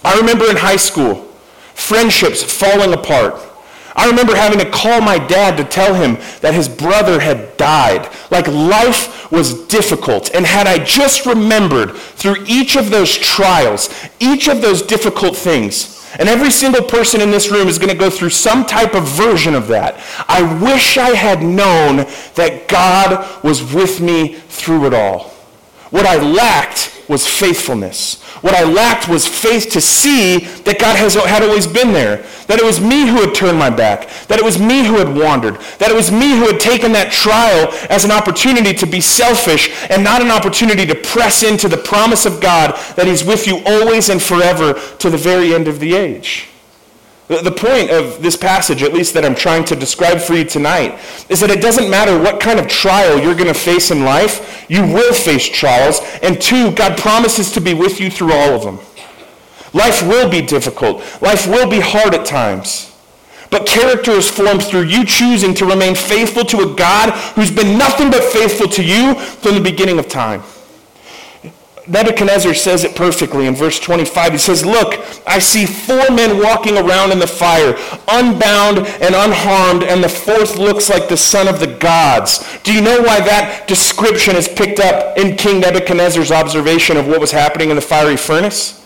I 0.04 0.18
remember 0.18 0.50
in 0.50 0.58
high 0.58 0.78
school, 0.78 1.28
friendships 1.74 2.42
falling 2.42 2.94
apart. 2.94 3.36
I 3.96 4.10
remember 4.10 4.36
having 4.36 4.60
to 4.60 4.70
call 4.70 5.02
my 5.02 5.18
dad 5.18 5.58
to 5.58 5.64
tell 5.64 5.94
him 5.94 6.18
that 6.42 6.54
his 6.54 6.70
brother 6.70 7.20
had 7.20 7.58
died. 7.58 8.10
Like 8.30 8.48
life 8.48 9.32
was 9.32 9.66
difficult. 9.68 10.34
And 10.34 10.46
had 10.46 10.68
I 10.68 10.84
just 10.84 11.26
remembered 11.26 11.96
through 11.96 12.46
each 12.48 12.76
of 12.76 12.90
those 12.90 13.18
trials, 13.18 13.90
each 14.20 14.48
of 14.48 14.62
those 14.62 14.82
difficult 14.82 15.36
things, 15.36 15.98
and 16.20 16.28
every 16.28 16.52
single 16.52 16.84
person 16.84 17.22
in 17.22 17.32
this 17.32 17.50
room 17.52 17.68
is 17.68 17.78
going 17.78 17.92
to 17.92 17.98
go 17.98 18.10
through 18.10 18.32
some 18.32 18.66
type 18.66 18.96
of 18.96 19.08
version 19.08 19.56
of 19.56 19.68
that. 19.68 20.04
I 20.28 20.42
wish 20.62 20.98
I 20.98 21.16
had 21.16 21.42
known 21.42 22.06
that 22.36 22.68
God 22.68 23.44
was 23.44 23.74
with 23.74 24.02
me 24.02 24.34
through 24.34 24.88
it 24.88 24.94
all. 24.94 25.31
What 25.92 26.06
I 26.06 26.16
lacked 26.16 27.04
was 27.10 27.28
faithfulness. 27.28 28.22
What 28.42 28.56
I 28.56 28.64
lacked 28.64 29.10
was 29.10 29.28
faith 29.28 29.70
to 29.72 29.82
see 29.82 30.40
that 30.64 30.80
God 30.80 30.96
has, 30.96 31.16
had 31.16 31.44
always 31.44 31.68
been 31.68 31.92
there. 31.92 32.26
That 32.48 32.60
it 32.60 32.66
was 32.66 32.80
me 32.80 33.06
who 33.06 33.20
had 33.22 33.36
turned 33.36 33.60
my 33.60 33.70
back. 33.70 34.10
That 34.28 34.40
it 34.40 34.46
was 34.46 34.58
me 34.58 34.86
who 34.86 34.98
had 34.98 35.14
wandered. 35.14 35.56
That 35.80 35.92
it 35.92 35.96
was 35.96 36.12
me 36.12 36.38
who 36.38 36.48
had 36.48 36.62
taken 36.62 36.94
that 36.94 37.12
trial 37.12 37.68
as 37.90 38.06
an 38.06 38.12
opportunity 38.12 38.74
to 38.74 38.88
be 38.88 39.02
selfish 39.02 39.70
and 39.92 40.04
not 40.04 40.22
an 40.22 40.32
opportunity 40.32 40.86
to 40.86 40.96
press 40.96 41.44
into 41.44 41.68
the 41.68 41.78
promise 41.78 42.26
of 42.26 42.40
God 42.40 42.80
that 42.96 43.08
he's 43.08 43.26
with 43.26 43.46
you 43.46 43.62
always 43.66 44.08
and 44.08 44.22
forever 44.22 44.74
to 45.00 45.10
the 45.10 45.18
very 45.18 45.54
end 45.54 45.68
of 45.68 45.80
the 45.80 45.94
age. 45.94 46.51
The 47.32 47.52
point 47.52 47.92
of 47.92 48.22
this 48.22 48.36
passage, 48.36 48.84
at 48.84 48.94
least 48.94 49.14
that 49.14 49.24
I'm 49.24 49.36
trying 49.36 49.64
to 49.66 49.76
describe 49.76 50.20
for 50.20 50.34
you 50.34 50.44
tonight, 50.44 51.00
is 51.30 51.40
that 51.40 51.50
it 51.50 51.62
doesn't 51.62 51.90
matter 51.90 52.20
what 52.20 52.42
kind 52.42 52.60
of 52.60 52.68
trial 52.68 53.18
you're 53.18 53.36
going 53.36 53.48
to 53.48 53.54
face 53.54 53.90
in 53.90 54.04
life, 54.04 54.66
you 54.70 54.82
will 54.82 55.14
face 55.14 55.48
trials. 55.48 56.02
And 56.22 56.42
two, 56.42 56.74
God 56.74 56.98
promises 56.98 57.50
to 57.54 57.62
be 57.62 57.74
with 57.74 58.02
you 58.02 58.12
through 58.12 58.34
all 58.34 58.54
of 58.54 58.64
them. 58.64 58.80
Life 59.72 60.06
will 60.06 60.30
be 60.30 60.42
difficult. 60.42 60.98
Life 61.22 61.48
will 61.48 61.70
be 61.70 61.80
hard 61.80 62.14
at 62.14 62.26
times. 62.26 62.92
But 63.50 63.66
character 63.66 64.12
is 64.12 64.30
formed 64.30 64.64
through 64.64 64.84
you 64.84 65.06
choosing 65.06 65.54
to 65.54 65.66
remain 65.66 65.96
faithful 65.96 66.44
to 66.44 66.70
a 66.70 66.76
God 66.76 67.12
who's 67.36 67.52
been 67.52 67.78
nothing 67.78 68.12
but 68.12 68.26
faithful 68.26 68.68
to 68.68 68.84
you 68.84 69.16
from 69.16 69.56
the 69.56 69.62
beginning 69.62 70.00
of 70.00 70.10
time. 70.10 70.44
Nebuchadnezzar 71.88 72.54
says 72.54 72.84
it 72.84 72.96
perfectly 72.96 73.48
in 73.48 73.56
verse 73.56 73.80
25. 73.80 74.34
He 74.34 74.38
says, 74.38 74.66
Look, 74.66 75.04
I 75.28 75.40
see 75.40 75.66
four 75.66 76.12
men 76.12 76.42
walking 76.42 76.78
around 76.78 77.12
in 77.12 77.20
the 77.20 77.28
fire, 77.28 77.76
unbound 78.08 78.80
and 78.80 79.16
unharmed, 79.16 79.84
and 79.84 80.04
the 80.04 80.10
fourth 80.10 80.58
looks 80.58 80.90
like 80.90 81.10
the 81.10 81.18
son 81.18 81.48
of 81.48 81.60
the 81.60 81.76
gods. 81.78 82.46
Do 82.64 82.74
you 82.74 82.82
know 82.82 83.02
why 83.02 83.20
that 83.22 83.68
description 83.68 84.36
is 84.36 84.48
picked 84.48 84.80
up 84.80 85.18
in 85.18 85.36
King 85.36 85.60
Nebuchadnezzar's 85.60 86.32
observation 86.32 86.98
of 86.98 87.08
what 87.08 87.20
was 87.20 87.32
happening 87.32 87.72
in 87.72 87.76
the 87.76 87.82
fiery 87.82 88.18
furnace? 88.18 88.86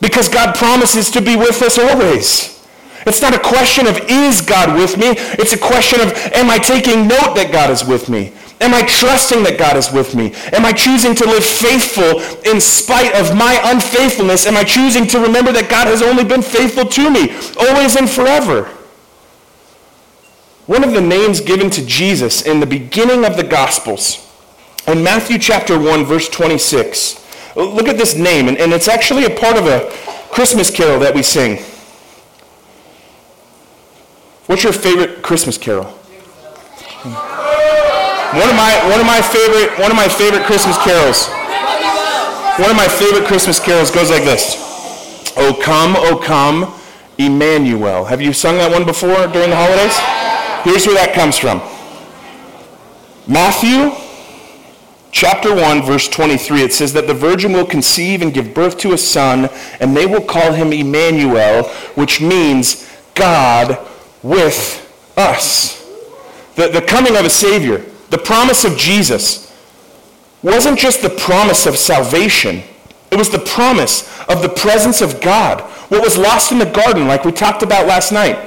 Because 0.00 0.28
God 0.28 0.56
promises 0.56 1.10
to 1.12 1.22
be 1.22 1.36
with 1.36 1.62
us 1.62 1.78
always. 1.78 2.52
It's 3.06 3.22
not 3.22 3.34
a 3.34 3.38
question 3.38 3.86
of 3.86 3.98
is 4.08 4.40
God 4.40 4.76
with 4.76 4.96
me? 4.96 5.14
It's 5.38 5.52
a 5.52 5.58
question 5.58 6.00
of 6.00 6.12
am 6.34 6.50
I 6.50 6.58
taking 6.58 7.06
note 7.06 7.34
that 7.34 7.50
God 7.52 7.70
is 7.70 7.84
with 7.84 8.08
me? 8.08 8.32
Am 8.62 8.72
I 8.72 8.82
trusting 8.82 9.42
that 9.42 9.58
God 9.58 9.76
is 9.76 9.90
with 9.90 10.14
me? 10.14 10.32
Am 10.52 10.64
I 10.64 10.72
choosing 10.72 11.16
to 11.16 11.24
live 11.24 11.44
faithful 11.44 12.20
in 12.48 12.60
spite 12.60 13.12
of 13.14 13.36
my 13.36 13.60
unfaithfulness? 13.64 14.46
Am 14.46 14.56
I 14.56 14.62
choosing 14.62 15.04
to 15.08 15.18
remember 15.18 15.50
that 15.50 15.68
God 15.68 15.88
has 15.88 16.00
only 16.00 16.22
been 16.22 16.42
faithful 16.42 16.84
to 16.84 17.10
me, 17.10 17.34
always 17.58 17.96
and 17.96 18.08
forever? 18.08 18.66
One 20.66 20.84
of 20.84 20.92
the 20.92 21.00
names 21.00 21.40
given 21.40 21.70
to 21.70 21.84
Jesus 21.84 22.42
in 22.42 22.60
the 22.60 22.66
beginning 22.66 23.24
of 23.24 23.36
the 23.36 23.42
Gospels, 23.42 24.30
in 24.86 25.02
Matthew 25.02 25.38
chapter 25.38 25.76
1, 25.76 26.04
verse 26.04 26.28
26, 26.28 27.56
look 27.56 27.88
at 27.88 27.98
this 27.98 28.14
name, 28.14 28.46
and, 28.46 28.56
and 28.58 28.72
it's 28.72 28.86
actually 28.86 29.24
a 29.24 29.30
part 29.30 29.56
of 29.56 29.66
a 29.66 29.90
Christmas 30.30 30.70
carol 30.70 31.00
that 31.00 31.16
we 31.16 31.24
sing. 31.24 31.56
What's 34.46 34.62
your 34.62 34.72
favorite 34.72 35.22
Christmas 35.22 35.58
carol? 35.58 35.98
One 38.32 38.48
of 38.48 38.56
my 38.56 38.72
one 38.88 38.98
of 38.98 39.04
my 39.06 39.20
favorite 39.20 39.78
one 39.78 39.90
of 39.90 39.96
my 39.96 40.08
favorite 40.08 40.44
Christmas 40.44 40.78
carols. 40.82 41.28
One 42.58 42.70
of 42.70 42.76
my 42.76 42.88
favorite 42.88 43.26
Christmas 43.26 43.60
carols 43.60 43.90
goes 43.90 44.08
like 44.08 44.24
this. 44.24 44.56
O 45.36 45.52
come, 45.62 45.96
O 45.96 46.16
come, 46.16 46.72
Emmanuel. 47.18 48.06
Have 48.06 48.22
you 48.22 48.32
sung 48.32 48.56
that 48.56 48.70
one 48.70 48.86
before 48.86 49.26
during 49.26 49.50
the 49.50 49.56
holidays? 49.56 49.98
Here's 50.64 50.86
where 50.86 50.96
that 50.96 51.14
comes 51.14 51.36
from. 51.36 51.60
Matthew 53.26 53.92
chapter 55.10 55.54
1 55.54 55.82
verse 55.82 56.08
23 56.08 56.62
it 56.62 56.72
says 56.72 56.94
that 56.94 57.06
the 57.06 57.12
virgin 57.12 57.52
will 57.52 57.66
conceive 57.66 58.22
and 58.22 58.32
give 58.32 58.54
birth 58.54 58.78
to 58.78 58.94
a 58.94 58.98
son 58.98 59.50
and 59.78 59.94
they 59.94 60.06
will 60.06 60.22
call 60.24 60.52
him 60.52 60.72
Emmanuel 60.72 61.64
which 61.96 62.22
means 62.22 62.90
God 63.14 63.78
with 64.22 64.90
us. 65.18 65.82
The, 66.54 66.68
the 66.68 66.80
coming 66.80 67.14
of 67.16 67.26
a 67.26 67.30
savior, 67.30 67.84
the 68.12 68.18
promise 68.18 68.64
of 68.64 68.76
Jesus 68.76 69.50
wasn't 70.42 70.78
just 70.78 71.00
the 71.00 71.08
promise 71.08 71.64
of 71.66 71.76
salvation. 71.76 72.62
It 73.10 73.16
was 73.16 73.30
the 73.30 73.38
promise 73.38 74.08
of 74.28 74.42
the 74.42 74.50
presence 74.50 75.00
of 75.00 75.20
God. 75.20 75.62
What 75.90 76.02
was 76.02 76.18
lost 76.18 76.52
in 76.52 76.58
the 76.58 76.66
garden 76.66 77.08
like 77.08 77.24
we 77.24 77.32
talked 77.32 77.62
about 77.62 77.86
last 77.86 78.12
night. 78.12 78.38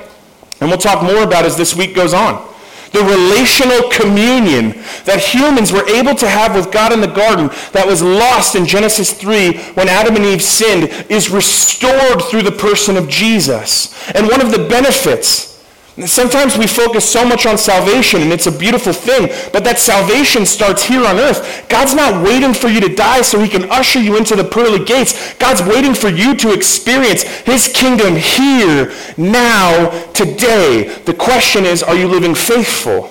And 0.61 0.69
we'll 0.69 0.77
talk 0.77 1.03
more 1.03 1.23
about 1.23 1.45
as 1.45 1.57
this 1.57 1.75
week 1.75 1.95
goes 1.95 2.13
on 2.13 2.47
the 2.95 3.03
relational 3.03 3.89
communion 3.91 4.69
that 5.03 5.19
humans 5.19 5.73
were 5.73 5.85
able 5.89 6.15
to 6.15 6.29
have 6.29 6.55
with 6.55 6.71
God 6.71 6.93
in 6.93 7.01
the 7.01 7.07
garden 7.07 7.49
that 7.73 7.85
was 7.85 8.01
lost 8.01 8.55
in 8.55 8.65
Genesis 8.65 9.11
3 9.11 9.57
when 9.73 9.89
Adam 9.89 10.15
and 10.15 10.23
Eve 10.23 10.41
sinned 10.41 10.89
is 11.11 11.29
restored 11.29 12.21
through 12.23 12.43
the 12.43 12.51
person 12.51 12.95
of 12.95 13.09
Jesus. 13.09 13.93
And 14.15 14.29
one 14.29 14.39
of 14.39 14.51
the 14.51 14.69
benefits 14.69 15.54
Sometimes 16.03 16.57
we 16.57 16.67
focus 16.67 17.09
so 17.09 17.25
much 17.25 17.45
on 17.45 17.57
salvation, 17.57 18.21
and 18.21 18.33
it's 18.33 18.47
a 18.47 18.51
beautiful 18.51 18.91
thing, 18.91 19.29
but 19.53 19.63
that 19.63 19.79
salvation 19.79 20.45
starts 20.45 20.83
here 20.83 21.05
on 21.05 21.17
earth. 21.17 21.69
God's 21.69 21.95
not 21.95 22.21
waiting 22.21 22.53
for 22.53 22.67
you 22.67 22.81
to 22.81 22.93
die 22.93 23.21
so 23.21 23.39
he 23.39 23.47
can 23.47 23.71
usher 23.71 24.01
you 24.01 24.17
into 24.17 24.35
the 24.35 24.43
pearly 24.43 24.83
gates. 24.83 25.33
God's 25.35 25.61
waiting 25.61 25.93
for 25.93 26.09
you 26.09 26.35
to 26.35 26.51
experience 26.51 27.23
his 27.23 27.69
kingdom 27.69 28.17
here, 28.17 28.93
now, 29.15 29.89
today. 30.11 31.01
The 31.05 31.13
question 31.13 31.63
is, 31.63 31.81
are 31.81 31.95
you 31.95 32.09
living 32.09 32.35
faithful? 32.35 33.09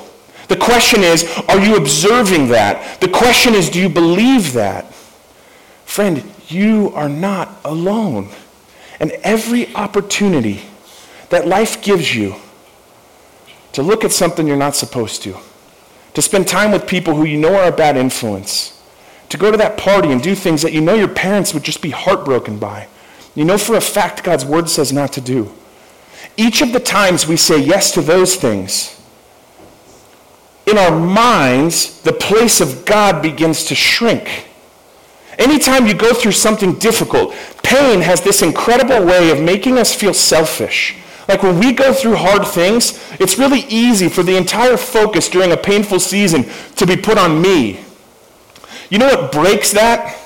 The 0.48 0.56
question 0.56 1.02
is, 1.02 1.24
are 1.48 1.58
you 1.58 1.76
observing 1.76 2.48
that? 2.48 3.00
The 3.00 3.08
question 3.08 3.54
is, 3.54 3.70
do 3.70 3.80
you 3.80 3.88
believe 3.88 4.52
that? 4.52 4.92
Friend, 5.86 6.22
you 6.48 6.92
are 6.94 7.08
not 7.08 7.48
alone. 7.64 8.28
And 9.00 9.12
every 9.22 9.74
opportunity 9.74 10.60
that 11.30 11.46
life 11.46 11.82
gives 11.82 12.14
you, 12.14 12.34
to 13.74 13.82
look 13.82 14.04
at 14.04 14.12
something 14.12 14.46
you're 14.46 14.56
not 14.56 14.76
supposed 14.76 15.22
to, 15.24 15.36
to 16.14 16.22
spend 16.22 16.48
time 16.48 16.70
with 16.70 16.86
people 16.86 17.14
who 17.14 17.24
you 17.24 17.36
know 17.36 17.54
are 17.54 17.68
a 17.68 17.76
bad 17.76 17.96
influence, 17.96 18.80
to 19.28 19.36
go 19.36 19.50
to 19.50 19.56
that 19.56 19.76
party 19.76 20.10
and 20.10 20.22
do 20.22 20.34
things 20.34 20.62
that 20.62 20.72
you 20.72 20.80
know 20.80 20.94
your 20.94 21.08
parents 21.08 21.52
would 21.52 21.64
just 21.64 21.82
be 21.82 21.90
heartbroken 21.90 22.58
by. 22.58 22.86
You 23.34 23.44
know 23.44 23.58
for 23.58 23.74
a 23.74 23.80
fact 23.80 24.22
God's 24.22 24.44
word 24.44 24.70
says 24.70 24.92
not 24.92 25.12
to 25.14 25.20
do. 25.20 25.52
Each 26.36 26.62
of 26.62 26.72
the 26.72 26.80
times 26.80 27.26
we 27.26 27.36
say 27.36 27.58
yes 27.58 27.90
to 27.92 28.00
those 28.00 28.36
things, 28.36 29.00
in 30.66 30.78
our 30.78 30.98
minds, 30.98 32.00
the 32.02 32.12
place 32.12 32.60
of 32.60 32.84
God 32.84 33.22
begins 33.22 33.64
to 33.64 33.74
shrink. 33.74 34.48
Anytime 35.38 35.86
you 35.86 35.94
go 35.94 36.14
through 36.14 36.32
something 36.32 36.78
difficult, 36.78 37.34
pain 37.62 38.00
has 38.00 38.20
this 38.20 38.40
incredible 38.40 39.04
way 39.04 39.30
of 39.30 39.42
making 39.42 39.78
us 39.78 39.92
feel 39.94 40.14
selfish. 40.14 40.96
Like 41.28 41.42
when 41.42 41.58
we 41.58 41.72
go 41.72 41.92
through 41.92 42.16
hard 42.16 42.46
things, 42.46 43.00
it's 43.18 43.38
really 43.38 43.60
easy 43.68 44.08
for 44.08 44.22
the 44.22 44.36
entire 44.36 44.76
focus 44.76 45.28
during 45.28 45.52
a 45.52 45.56
painful 45.56 46.00
season 46.00 46.44
to 46.76 46.86
be 46.86 46.96
put 46.96 47.16
on 47.16 47.40
me. 47.40 47.80
You 48.90 48.98
know 48.98 49.06
what 49.06 49.32
breaks 49.32 49.72
that? 49.72 50.16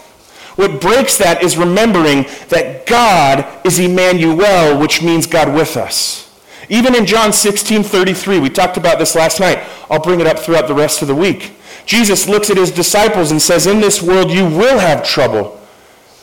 What 0.57 0.81
breaks 0.81 1.17
that 1.19 1.43
is 1.45 1.57
remembering 1.57 2.27
that 2.49 2.85
God 2.85 3.47
is 3.65 3.79
Emmanuel, 3.79 4.79
which 4.79 5.03
means 5.03 5.27
God 5.27 5.55
with 5.55 5.77
us. 5.77 6.25
Even 6.69 6.97
in 6.97 7.07
John 7.07 7.33
16, 7.33 7.85
33, 7.85 8.41
we 8.41 8.51
talked 8.51 8.77
about 8.77 8.99
this 8.99 9.15
last 9.15 9.39
night. 9.39 9.61
I'll 9.89 10.03
bring 10.03 10.21
it 10.21 10.27
up 10.27 10.39
throughout 10.39 10.67
the 10.67 10.75
rest 10.75 11.01
of 11.01 11.09
the 11.09 11.15
week. 11.15 11.53
Jesus 11.87 12.29
looks 12.29 12.51
at 12.51 12.57
his 12.57 12.73
disciples 12.73 13.31
and 13.31 13.41
says, 13.41 13.67
In 13.67 13.81
this 13.81 14.03
world 14.03 14.31
you 14.31 14.45
will 14.45 14.79
have 14.79 15.07
trouble, 15.07 15.61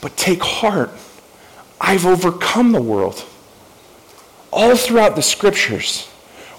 but 0.01 0.15
take 0.17 0.43
heart. 0.43 0.91
I've 1.79 2.05
overcome 2.05 2.73
the 2.73 2.81
world 2.81 3.25
all 4.55 4.75
throughout 4.75 5.15
the 5.15 5.21
scriptures, 5.21 6.09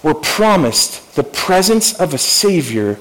we're 0.03 0.15
promised 0.15 1.17
the 1.17 1.25
presence 1.25 1.99
of 1.99 2.15
a 2.15 2.19
Savior 2.19 2.99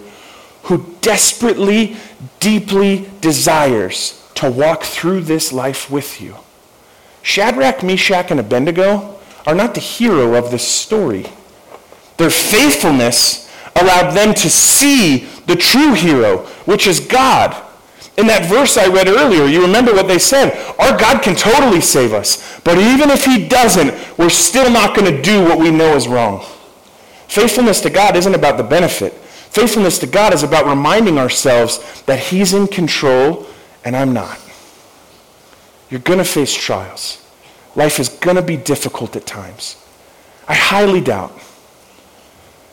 who 0.63 0.95
desperately, 1.01 1.95
deeply 2.39 3.07
desires 3.21 4.27
to 4.35 4.49
walk 4.49 4.83
through 4.83 5.21
this 5.21 5.53
life 5.53 5.91
with 5.91 6.19
you. 6.21 6.35
Shadrach, 7.21 7.83
Meshach, 7.83 8.31
and 8.31 8.39
Abednego 8.39 9.19
are 9.45 9.55
not 9.55 9.75
the 9.75 9.81
hero 9.81 10.33
of 10.33 10.49
this 10.49 10.67
story. 10.67 11.27
Their 12.17 12.29
faithfulness 12.29 13.51
allowed 13.75 14.11
them 14.11 14.33
to 14.33 14.49
see 14.49 15.27
the 15.45 15.55
true 15.55 15.93
hero, 15.93 16.39
which 16.65 16.87
is 16.87 16.99
God. 16.99 17.61
In 18.17 18.27
that 18.27 18.49
verse 18.49 18.77
I 18.77 18.87
read 18.87 19.07
earlier, 19.07 19.45
you 19.45 19.61
remember 19.61 19.93
what 19.93 20.07
they 20.07 20.19
said. 20.19 20.55
Our 20.79 20.97
God 20.97 21.21
can 21.21 21.35
totally 21.35 21.81
save 21.81 22.13
us. 22.13 22.59
But 22.61 22.77
even 22.77 23.09
if 23.09 23.25
he 23.25 23.47
doesn't, 23.47 23.93
we're 24.17 24.29
still 24.29 24.69
not 24.69 24.95
going 24.95 25.13
to 25.13 25.21
do 25.21 25.43
what 25.43 25.59
we 25.59 25.69
know 25.69 25.95
is 25.95 26.07
wrong. 26.07 26.45
Faithfulness 27.27 27.81
to 27.81 27.89
God 27.89 28.15
isn't 28.15 28.35
about 28.35 28.57
the 28.57 28.63
benefit. 28.63 29.13
Faithfulness 29.13 29.99
to 29.99 30.07
God 30.07 30.33
is 30.33 30.43
about 30.43 30.65
reminding 30.65 31.17
ourselves 31.17 32.03
that 32.03 32.19
he's 32.19 32.53
in 32.53 32.67
control 32.67 33.45
and 33.83 33.95
I'm 33.95 34.13
not. 34.13 34.39
You're 35.89 35.99
going 35.99 36.19
to 36.19 36.25
face 36.25 36.53
trials. 36.53 37.25
Life 37.75 37.99
is 37.99 38.09
going 38.09 38.37
to 38.37 38.41
be 38.41 38.57
difficult 38.57 39.15
at 39.15 39.25
times. 39.25 39.75
I 40.47 40.53
highly 40.53 41.01
doubt 41.01 41.37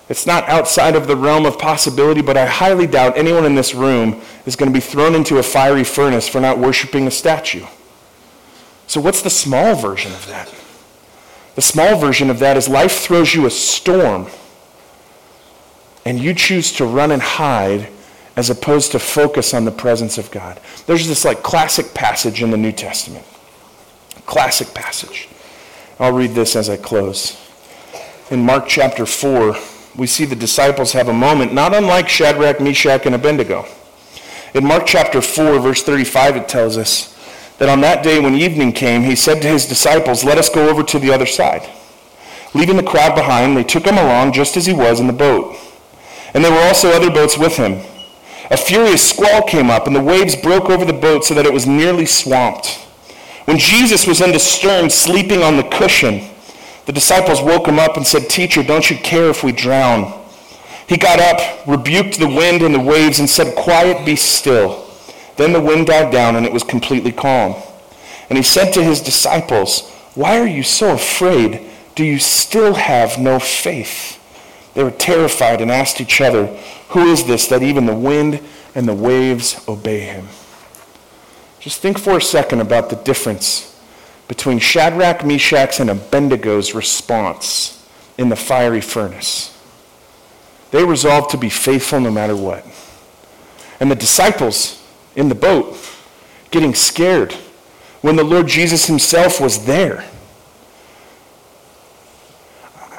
it's 0.09 0.27
not 0.27 0.49
outside 0.49 0.97
of 0.97 1.07
the 1.07 1.17
realm 1.17 1.47
of 1.47 1.59
possibility, 1.59 2.23
but 2.23 2.37
I 2.37 2.47
highly 2.47 2.87
doubt 2.87 3.17
anyone 3.17 3.45
in 3.45 3.55
this 3.55 3.75
room 3.75 4.21
is 4.47 4.57
going 4.57 4.71
to 4.71 4.75
be 4.75 4.81
thrown 4.81 5.15
into 5.15 5.39
a 5.39 5.43
fiery 5.43 5.85
furnace 5.85 6.29
for 6.29 6.41
not 6.41 6.59
worshiping 6.59 7.07
a 7.07 7.11
statue. 7.11 7.65
So, 8.87 9.01
what's 9.01 9.23
the 9.23 9.31
small 9.31 9.75
version 9.75 10.13
of 10.13 10.27
that? 10.27 10.53
The 11.55 11.63
small 11.63 11.97
version 11.97 12.31
of 12.31 12.39
that 12.41 12.57
is 12.57 12.69
life 12.69 13.01
throws 13.01 13.35
you 13.35 13.47
a 13.47 13.51
storm, 13.51 14.27
and 16.05 16.19
you 16.19 16.35
choose 16.35 16.73
to 16.73 16.85
run 16.85 17.11
and 17.11 17.23
hide 17.23 17.89
as 18.37 18.51
opposed 18.51 18.93
to 18.93 18.99
focus 18.99 19.55
on 19.55 19.65
the 19.65 19.71
presence 19.71 20.19
of 20.19 20.31
God. 20.31 20.59
There's 20.87 21.07
this 21.07 21.25
like 21.25 21.43
classic 21.43 21.95
passage 21.95 22.43
in 22.43 22.51
the 22.51 22.57
New 22.57 22.73
Testament. 22.73 23.25
Classic 24.27 24.73
passage. 24.75 25.29
I'll 26.01 26.13
read 26.13 26.31
this 26.31 26.57
as 26.57 26.69
I 26.69 26.77
close. 26.77 27.39
In 28.31 28.41
Mark 28.41 28.67
chapter 28.67 29.05
4, 29.05 29.55
we 29.97 30.07
see 30.07 30.25
the 30.25 30.37
disciples 30.37 30.93
have 30.93 31.09
a 31.09 31.13
moment 31.13 31.53
not 31.53 31.75
unlike 31.75 32.09
Shadrach, 32.09 32.61
Meshach, 32.61 33.07
and 33.07 33.15
Abednego. 33.15 33.67
In 34.55 34.67
Mark 34.67 34.87
chapter 34.87 35.21
4, 35.21 35.59
verse 35.61 35.83
35, 35.83 36.37
it 36.37 36.49
tells 36.49 36.77
us 36.77 37.09
that 37.59 37.69
on 37.69 37.81
that 37.81 38.03
day 38.03 38.21
when 38.21 38.35
evening 38.35 38.73
came, 38.73 39.03
he 39.03 39.17
said 39.17 39.41
to 39.43 39.49
his 39.49 39.67
disciples, 39.67 40.25
Let 40.25 40.39
us 40.39 40.49
go 40.49 40.69
over 40.69 40.83
to 40.83 40.99
the 40.99 41.13
other 41.13 41.27
side. 41.27 41.69
Leaving 42.55 42.77
the 42.77 42.83
crowd 42.83 43.15
behind, 43.15 43.57
they 43.57 43.65
took 43.65 43.87
him 43.87 43.97
along 43.97 44.33
just 44.33 44.57
as 44.57 44.67
he 44.67 44.75
was 44.75 45.01
in 45.01 45.07
the 45.07 45.13
boat. 45.13 45.57
And 46.35 46.45
there 46.45 46.53
were 46.53 46.67
also 46.67 46.91
other 46.91 47.11
boats 47.11 47.39
with 47.39 47.57
him. 47.57 47.81
A 48.51 48.57
furious 48.57 49.09
squall 49.09 49.43
came 49.43 49.71
up, 49.71 49.87
and 49.87 49.97
the 49.97 50.03
waves 50.03 50.37
broke 50.37 50.69
over 50.69 50.85
the 50.85 50.93
boat 50.93 51.25
so 51.25 51.35
that 51.35 51.47
it 51.47 51.53
was 51.53 51.67
nearly 51.67 52.05
swamped. 52.05 52.79
When 53.47 53.59
Jesus 53.59 54.07
was 54.07 54.21
in 54.21 54.33
the 54.33 54.39
stern, 54.39 54.91
sleeping 54.91 55.43
on 55.43 55.57
the 55.57 55.63
cushion, 55.63 56.29
the 56.87 56.93
disciples 56.93 57.41
woke 57.41 57.67
him 57.67 57.79
up 57.79 57.97
and 57.97 58.07
said, 58.07 58.29
Teacher, 58.29 58.63
don't 58.63 58.91
you 58.91 58.97
care 58.97 59.31
if 59.31 59.45
we 59.45 59.53
drown? 59.53 60.21
He 60.89 60.97
got 60.97 61.21
up, 61.21 61.67
rebuked 61.67 62.19
the 62.19 62.27
wind 62.27 62.63
and 62.63 62.75
the 62.75 62.81
waves, 62.81 63.19
and 63.21 63.31
said, 63.31 63.55
Quiet, 63.55 64.05
be 64.05 64.17
still. 64.17 64.85
Then 65.37 65.53
the 65.53 65.61
wind 65.61 65.87
died 65.87 66.13
down, 66.13 66.37
and 66.37 66.45
it 66.45 66.53
was 66.53 66.65
completely 66.65 67.13
calm. 67.13 67.55
And 68.29 68.37
he 68.37 68.43
said 68.43 68.73
to 68.73 68.83
his 68.83 69.01
disciples, 69.01 69.89
Why 70.15 70.39
are 70.41 70.47
you 70.47 70.63
so 70.63 70.95
afraid? 70.95 71.71
Do 71.95 72.05
you 72.05 72.19
still 72.19 72.75
have 72.75 73.19
no 73.19 73.39
faith? 73.39 74.19
They 74.75 74.83
were 74.83 74.91
terrified 74.91 75.61
and 75.61 75.71
asked 75.71 76.01
each 76.01 76.21
other, 76.21 76.47
Who 76.89 77.13
is 77.13 77.25
this 77.25 77.47
that 77.49 77.63
even 77.63 77.87
the 77.87 77.95
wind 77.95 78.41
and 78.75 78.89
the 78.89 78.95
waves 78.95 79.63
obey 79.69 80.01
him? 80.01 80.29
Just 81.61 81.81
think 81.81 81.99
for 81.99 82.17
a 82.17 82.23
second 82.23 82.61
about 82.61 82.91
the 82.91 82.97
difference 82.97 83.72
between 84.29 84.59
Shadrach, 84.59 85.25
Meshach's, 85.25 85.81
and 85.81 85.91
Abednego's 85.91 86.75
response 86.75 87.87
in 88.17 88.29
the 88.29 88.37
fiery 88.37 88.81
furnace. 88.81 89.49
They 90.71 90.85
resolved 90.85 91.31
to 91.31 91.37
be 91.37 91.51
faithful 91.51 92.01
no 92.01 92.11
matter 92.11 92.35
what. 92.35 92.65
And 93.79 93.91
the 93.91 93.95
disciples 93.95 94.83
in 95.17 95.29
the 95.29 95.35
boat 95.35 95.77
getting 96.51 96.75
scared 96.75 97.33
when 98.01 98.17
the 98.17 98.25
Lord 98.25 98.47
Jesus 98.47 98.87
himself 98.87 99.41
was 99.41 99.65
there. 99.67 100.05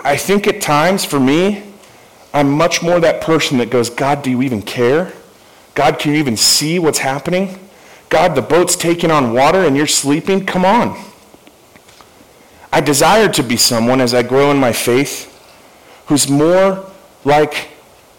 I 0.03 0.17
think 0.17 0.47
at 0.47 0.61
times 0.61 1.05
for 1.05 1.19
me, 1.19 1.63
I'm 2.34 2.51
much 2.51 2.82
more 2.82 2.99
that 2.99 3.21
person 3.21 3.57
that 3.59 3.69
goes, 3.69 3.89
God, 3.89 4.21
do 4.21 4.30
you 4.30 4.41
even 4.41 4.61
care? 4.61 5.13
God, 5.76 5.99
can 5.99 6.13
you 6.13 6.19
even 6.19 6.36
see 6.36 6.80
what's 6.80 6.99
happening? 6.99 7.59
God, 8.09 8.36
the 8.36 8.41
boat's 8.41 8.76
taking 8.76 9.11
on 9.11 9.34
water 9.34 9.59
and 9.59 9.78
you're 9.78 9.88
sleeping? 9.88 10.45
Come 10.45 10.65
on. 10.65 11.12
I 12.74 12.82
desire 12.82 13.30
to 13.30 13.43
be 13.43 13.55
someone 13.55 14.01
as 14.01 14.15
I 14.15 14.24
grow 14.24 14.49
in 14.49 14.57
my 14.57 14.74
faith 14.74 15.30
who's 16.07 16.28
more 16.28 16.84
like 17.24 17.69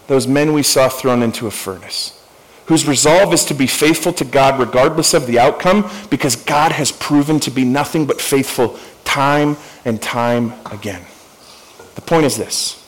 those 0.06 0.28
men 0.28 0.52
we 0.52 0.62
saw 0.62 0.88
thrown 0.88 1.24
into 1.24 1.48
a 1.48 1.50
furnace, 1.50 2.24
whose 2.66 2.86
resolve 2.86 3.34
is 3.34 3.44
to 3.46 3.54
be 3.54 3.66
faithful 3.66 4.12
to 4.12 4.24
God 4.24 4.60
regardless 4.60 5.12
of 5.12 5.26
the 5.26 5.40
outcome 5.40 5.90
because 6.08 6.36
God 6.36 6.70
has 6.70 6.92
proven 6.92 7.40
to 7.40 7.50
be 7.50 7.64
nothing 7.64 8.06
but 8.06 8.20
faithful 8.20 8.78
time 9.02 9.56
and 9.84 10.00
time 10.00 10.52
again. 10.66 11.02
The 11.96 12.02
point 12.02 12.24
is 12.24 12.36
this 12.36 12.80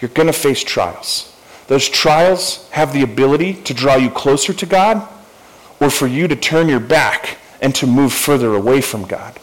you're 0.00 0.08
going 0.08 0.26
to 0.26 0.32
face 0.32 0.64
trials. 0.64 1.32
Those 1.68 1.88
trials 1.88 2.68
have 2.70 2.92
the 2.92 3.02
ability 3.02 3.54
to 3.62 3.74
draw 3.74 3.94
you 3.94 4.10
closer 4.10 4.52
to 4.52 4.66
God 4.66 5.08
or 5.78 5.88
for 5.88 6.08
you 6.08 6.26
to 6.26 6.34
turn 6.34 6.68
your 6.68 6.80
back 6.80 7.38
and 7.62 7.72
to 7.76 7.86
move 7.86 8.12
further 8.12 8.56
away 8.56 8.80
from 8.80 9.04
God. 9.04 9.38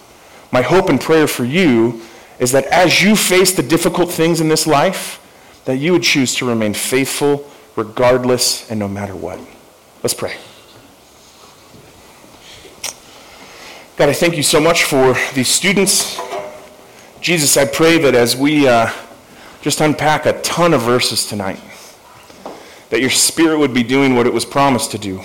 My 0.54 0.62
hope 0.62 0.88
and 0.88 1.02
prayer 1.02 1.26
for 1.26 1.46
you 1.46 2.00
is 2.38 2.52
that 2.52 2.66
as 2.68 3.02
you 3.02 3.16
face 3.16 3.54
the 3.54 3.64
difficult 3.64 4.12
things 4.12 4.40
in 4.40 4.50
this 4.50 4.68
life, 4.68 5.20
that 5.66 5.78
you 5.78 5.94
would 5.94 6.04
choose 6.04 6.36
to 6.36 6.46
remain 6.46 6.76
faithful 6.76 7.50
regardless 7.76 8.70
and 8.70 8.80
no 8.80 8.88
matter 8.88 9.16
what. 9.16 9.40
Let's 10.04 10.14
pray. 10.14 10.36
God, 13.96 14.10
I 14.10 14.14
thank 14.14 14.38
you 14.38 14.44
so 14.44 14.62
much 14.62 14.84
for 14.84 15.16
these 15.34 15.48
students. 15.48 16.22
Jesus, 17.20 17.58
I 17.58 17.66
pray 17.66 17.98
that 17.98 18.14
as 18.14 18.38
we 18.38 18.68
uh, 18.68 18.92
just 19.64 19.82
unpack 19.82 20.28
a 20.28 20.40
ton 20.42 20.76
of 20.76 20.84
verses 20.84 21.26
tonight, 21.26 21.60
that 22.92 23.02
your 23.02 23.10
Spirit 23.10 23.58
would 23.58 23.74
be 23.74 23.82
doing 23.82 24.16
what 24.16 24.28
it 24.28 24.34
was 24.34 24.46
promised 24.46 24.92
to 24.92 25.00
do. 25.00 25.24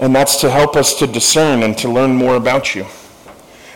And 0.00 0.16
that's 0.16 0.40
to 0.40 0.50
help 0.50 0.74
us 0.74 0.98
to 0.98 1.06
discern 1.06 1.62
and 1.62 1.78
to 1.78 1.88
learn 1.88 2.16
more 2.16 2.34
about 2.34 2.74
you. 2.74 2.84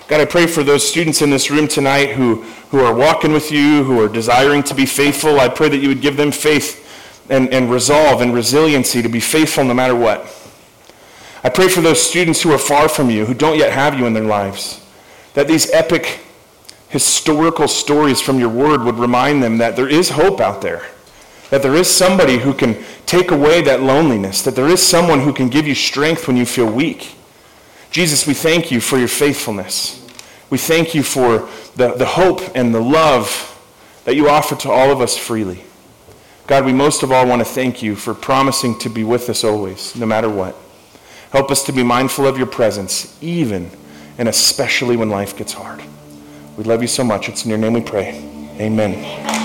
God, 0.09 0.21
I 0.21 0.25
pray 0.25 0.47
for 0.47 0.63
those 0.63 0.87
students 0.87 1.23
in 1.23 1.31
this 1.31 1.51
room 1.51 1.69
tonight 1.69 2.13
who, 2.13 2.43
who 2.71 2.81
are 2.81 2.95
walking 2.95 3.33
with 3.33 3.51
you, 3.51 3.85
who 3.85 4.01
are 4.01 4.09
desiring 4.09 4.63
to 4.65 4.75
be 4.75 4.85
faithful. 4.85 5.41
I 5.41 5.49
pray 5.49 5.69
that 5.69 5.79
you 5.79 5.89
would 5.89 6.01
give 6.01 6.17
them 6.17 6.33
faith 6.33 6.81
and, 7.31 7.53
and 7.53 7.71
resolve 7.71 8.21
and 8.21 8.35
resiliency 8.35 9.01
to 9.01 9.09
be 9.09 9.21
faithful 9.21 9.65
no 9.65 9.75
matter 9.75 9.95
what. 9.95 10.21
I 11.45 11.49
pray 11.49 11.69
for 11.69 11.81
those 11.81 12.03
students 12.03 12.43
who 12.43 12.53
are 12.53 12.59
far 12.59 12.89
from 12.89 13.11
you, 13.11 13.25
who 13.27 13.35
don't 13.35 13.59
yet 13.59 13.73
have 13.73 13.99
you 13.99 14.07
in 14.07 14.13
their 14.13 14.25
lives, 14.25 14.85
that 15.35 15.49
these 15.49 15.71
epic 15.71 16.21
historical 16.89 17.69
stories 17.69 18.21
from 18.21 18.39
your 18.39 18.51
word 18.51 18.83
would 18.83 18.97
remind 18.97 19.43
them 19.43 19.59
that 19.59 19.77
there 19.77 19.89
is 19.89 20.11
hope 20.11 20.41
out 20.41 20.61
there, 20.61 20.85
that 21.51 21.63
there 21.63 21.75
is 21.75 21.89
somebody 21.89 22.39
who 22.39 22.53
can 22.53 22.77
take 23.07 23.31
away 23.31 23.63
that 23.63 23.83
loneliness, 23.83 24.43
that 24.43 24.55
there 24.55 24.69
is 24.69 24.87
someone 24.87 25.21
who 25.21 25.33
can 25.33 25.49
give 25.49 25.67
you 25.67 25.75
strength 25.75 26.27
when 26.29 26.37
you 26.37 26.45
feel 26.45 26.71
weak. 26.71 27.17
Jesus, 27.93 28.27
we 28.27 28.35
thank 28.35 28.71
you 28.71 28.81
for 28.81 28.99
your 28.99 29.07
faithfulness. 29.07 29.99
We 30.49 30.59
thank 30.59 30.95
you 30.95 31.03
for 31.03 31.49
the, 31.77 31.95
the 31.95 32.07
hope 32.07 32.41
and 32.55 32.75
the 32.75 32.81
love 32.81 33.49
that 34.05 34.17
you 34.17 34.29
offer 34.29 34.57
to 34.57 34.71
all 34.71 34.91
of 34.91 35.01
us 35.01 35.17
freely. 35.17 35.63
God, 36.47 36.65
we 36.65 36.73
most 36.73 37.03
of 37.03 37.13
all 37.13 37.27
want 37.27 37.41
to 37.41 37.45
thank 37.45 37.83
you 37.83 37.95
for 37.95 38.15
promising 38.15 38.79
to 38.81 38.89
be 38.89 39.05
with 39.05 39.29
us 39.29 39.45
always, 39.45 39.95
no 39.95 40.07
matter 40.07 40.29
what. 40.29 40.57
Help 41.31 41.51
us 41.51 41.63
to 41.65 41.73
be 41.73 41.83
mindful 41.83 42.27
of 42.27 42.37
your 42.37 42.47
presence, 42.47 43.17
even 43.23 43.71
and 44.19 44.29
especially 44.29 44.97
when 44.97 45.09
life 45.09 45.37
gets 45.37 45.53
hard. 45.53 45.83
We 46.57 46.65
love 46.65 46.83
you 46.83 46.89
so 46.89 47.05
much. 47.05 47.29
It's 47.29 47.45
in 47.45 47.51
your 47.51 47.59
name 47.59 47.73
we 47.73 47.81
pray. 47.81 48.19
Amen. 48.59 49.42